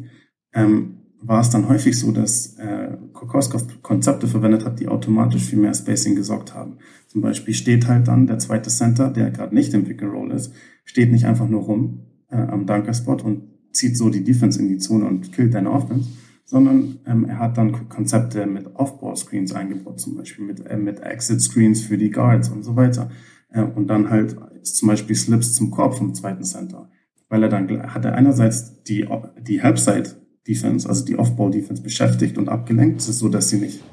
[0.54, 5.56] ähm, war es dann häufig so, dass äh, Kokoskov Konzepte verwendet hat, die automatisch für
[5.56, 6.80] mehr Spacing gesorgt haben.
[7.08, 10.32] Zum Beispiel steht halt dann der zweite Center, der gerade nicht im Pick and Roll
[10.32, 10.52] ist,
[10.84, 14.78] steht nicht einfach nur rum äh, am Dunker-Spot und zieht so die Defense in die
[14.78, 16.10] Zone und killt deine Offense,
[16.46, 21.82] sondern ähm, er hat dann Konzepte mit Off-Ball-Screens eingebaut, zum Beispiel mit, äh, mit Exit-Screens
[21.82, 23.10] für die Guards und so weiter.
[23.50, 26.90] Äh, und dann halt zum Beispiel Slips zum Korb vom zweiten Center.
[27.30, 29.08] Weil er dann hat er einerseits die,
[29.42, 33.02] die Helpside Defense, also die Off-Ball Defense beschäftigt und abgelenkt.
[33.02, 33.84] So, dass sie nicht,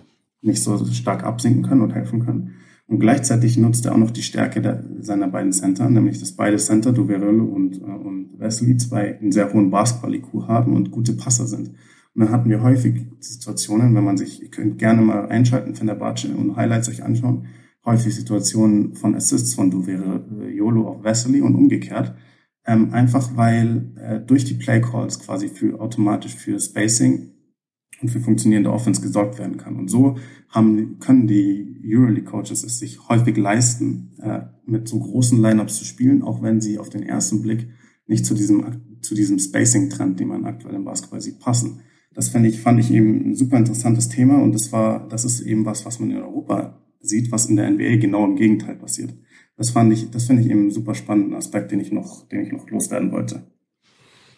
[0.42, 2.56] nicht so stark absinken können und helfen können.
[2.90, 6.56] Und gleichzeitig nutzt er auch noch die Stärke der, seiner beiden Center, nämlich dass beide
[6.56, 11.46] Center, Duverello und, äh, und Wesley, zwei einen sehr hohen Basketball-IQ haben und gute Passer
[11.46, 11.68] sind.
[11.68, 15.86] Und dann hatten wir häufig Situationen, wenn man sich, ihr könnt gerne mal einschalten von
[15.86, 17.46] der Batsche und Highlights euch anschauen,
[17.84, 22.16] häufig Situationen von Assists von Duverello auf Wesley und umgekehrt,
[22.66, 27.30] ähm, einfach weil äh, durch die Play Calls quasi für automatisch für Spacing
[28.00, 29.76] und für funktionierende Offense gesorgt werden kann.
[29.76, 30.16] Und so
[30.48, 35.84] haben, können die Euroleague Coaches es sich häufig leisten, äh, mit so großen Lineups zu
[35.84, 37.68] spielen, auch wenn sie auf den ersten Blick
[38.06, 41.80] nicht zu diesem, zu diesem Spacing-Trend, den man aktuell im Basketball sieht, passen.
[42.12, 45.40] Das fand ich, fand ich eben ein super interessantes Thema und das war, das ist
[45.40, 49.14] eben was, was man in Europa sieht, was in der NBA genau im Gegenteil passiert.
[49.56, 52.40] Das fand ich, das finde ich eben einen super spannenden Aspekt, den ich noch, den
[52.40, 53.42] ich noch loswerden wollte.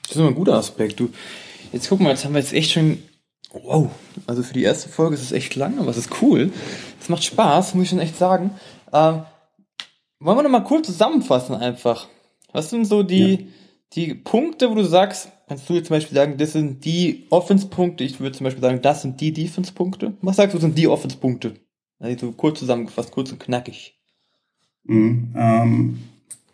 [0.03, 1.01] Das ist immer ein guter Aspekt.
[1.01, 1.09] Du,
[1.73, 2.99] jetzt guck mal, jetzt haben wir jetzt echt schon,
[3.53, 3.91] wow,
[4.27, 6.53] also für die erste Folge ist es echt lang, aber es ist cool.
[7.01, 8.51] Es macht Spaß, muss ich schon echt sagen.
[8.93, 9.23] Ähm,
[10.21, 12.09] wollen wir noch mal kurz zusammenfassen einfach?
[12.53, 13.39] Was sind so die, ja.
[13.95, 18.05] die Punkte, wo du sagst, kannst du jetzt zum Beispiel sagen, das sind die Offense-Punkte,
[18.05, 20.15] ich würde zum Beispiel sagen, das sind die Defense-Punkte.
[20.23, 21.55] Was sagst du, sind die Offense-Punkte?
[21.99, 23.99] Also kurz zusammengefasst, kurz und knackig.
[24.85, 25.35] Mhm.
[25.37, 26.03] Ähm,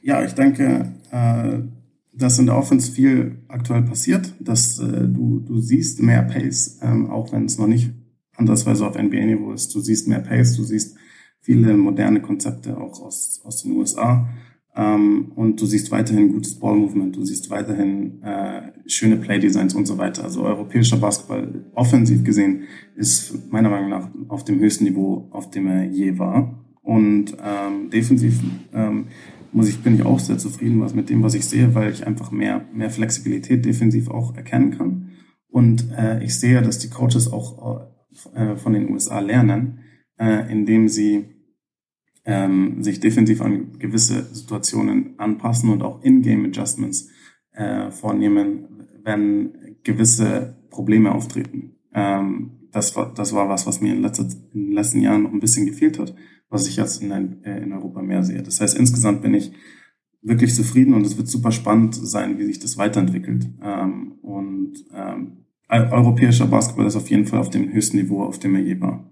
[0.02, 1.58] ja, ich denke, äh,
[2.18, 7.10] dass in der Offense viel aktuell passiert, dass äh, du, du siehst mehr Pace, ähm,
[7.10, 7.92] auch wenn es noch nicht
[8.36, 9.74] andersweise auf NBA-Niveau ist.
[9.74, 10.96] Du siehst mehr Pace, du siehst
[11.40, 14.28] viele moderne Konzepte auch aus, aus den USA.
[14.74, 19.96] Ähm, und du siehst weiterhin gutes Ball-Movement, du siehst weiterhin äh, schöne Play-Designs und so
[19.96, 20.24] weiter.
[20.24, 22.64] Also europäischer Basketball, offensiv gesehen,
[22.96, 26.64] ist meiner Meinung nach auf dem höchsten Niveau, auf dem er je war.
[26.82, 28.40] Und ähm, defensiv
[28.72, 29.06] ähm,
[29.52, 32.06] muss ich, bin ich auch sehr zufrieden was mit dem, was ich sehe, weil ich
[32.06, 35.10] einfach mehr, mehr Flexibilität defensiv auch erkennen kann.
[35.48, 37.88] Und äh, ich sehe, dass die Coaches auch
[38.34, 39.80] äh, von den USA lernen,
[40.18, 41.26] äh, indem sie
[42.24, 47.08] ähm, sich defensiv an gewisse Situationen anpassen und auch In-Game-Adjustments
[47.52, 51.76] äh, vornehmen, wenn gewisse Probleme auftreten.
[51.94, 55.32] Ähm, das war, das war was, was mir in, letzter, in den letzten Jahren noch
[55.32, 56.14] ein bisschen gefehlt hat
[56.50, 58.42] was ich jetzt in, äh, in Europa mehr sehe.
[58.42, 59.52] Das heißt, insgesamt bin ich
[60.22, 63.46] wirklich zufrieden und es wird super spannend sein, wie sich das weiterentwickelt.
[63.62, 68.54] Ähm, und ähm, europäischer Basketball ist auf jeden Fall auf dem höchsten Niveau, auf dem
[68.54, 69.10] er je war.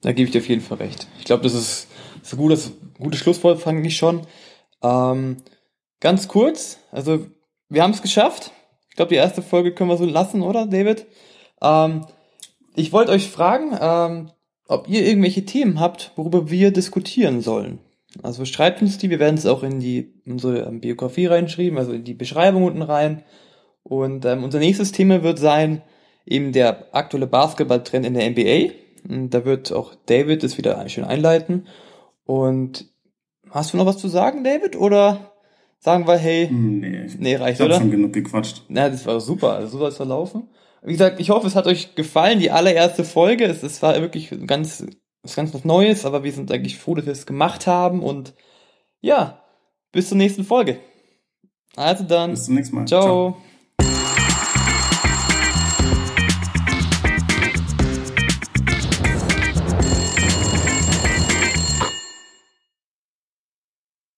[0.00, 1.08] Da gebe ich dir auf jeden Fall recht.
[1.18, 1.88] Ich glaube, das ist,
[2.18, 4.22] das ist ein gutes, gutes Schlusswort, fand ich schon.
[4.82, 5.38] Ähm,
[6.00, 7.26] ganz kurz, also
[7.68, 8.52] wir haben es geschafft.
[8.90, 11.06] Ich glaube, die erste Folge können wir so lassen, oder, David?
[11.60, 12.06] Ähm,
[12.76, 14.30] ich wollte euch fragen, ähm,
[14.66, 17.78] ob ihr irgendwelche Themen habt, worüber wir diskutieren sollen.
[18.22, 21.92] Also schreibt uns die, wir werden es auch in die unsere ähm, Biografie reinschreiben, also
[21.92, 23.24] in die Beschreibung unten rein.
[23.82, 25.82] Und ähm, unser nächstes Thema wird sein
[26.26, 28.72] eben der aktuelle Basketballtrend in der NBA.
[29.08, 31.66] Und da wird auch David das wieder schön einleiten.
[32.24, 32.86] Und
[33.50, 34.76] hast du noch was zu sagen, David?
[34.76, 35.32] Oder
[35.78, 37.76] sagen wir, hey, nee, nee reicht, ich oder?
[37.76, 38.62] schon genug gequatscht.
[38.70, 39.54] Ja, das war super.
[39.54, 40.48] Also so soll es verlaufen.
[40.84, 43.46] Wie gesagt, ich hoffe, es hat euch gefallen, die allererste Folge.
[43.46, 44.86] Es, es war wirklich ganz,
[45.34, 48.34] ganz was Neues, aber wir sind eigentlich froh, dass wir es gemacht haben und
[49.00, 49.42] ja,
[49.92, 50.78] bis zur nächsten Folge.
[51.74, 52.32] Also dann.
[52.32, 52.86] Bis zum nächsten Mal.
[52.86, 53.02] Ciao.
[53.02, 53.36] Ciao.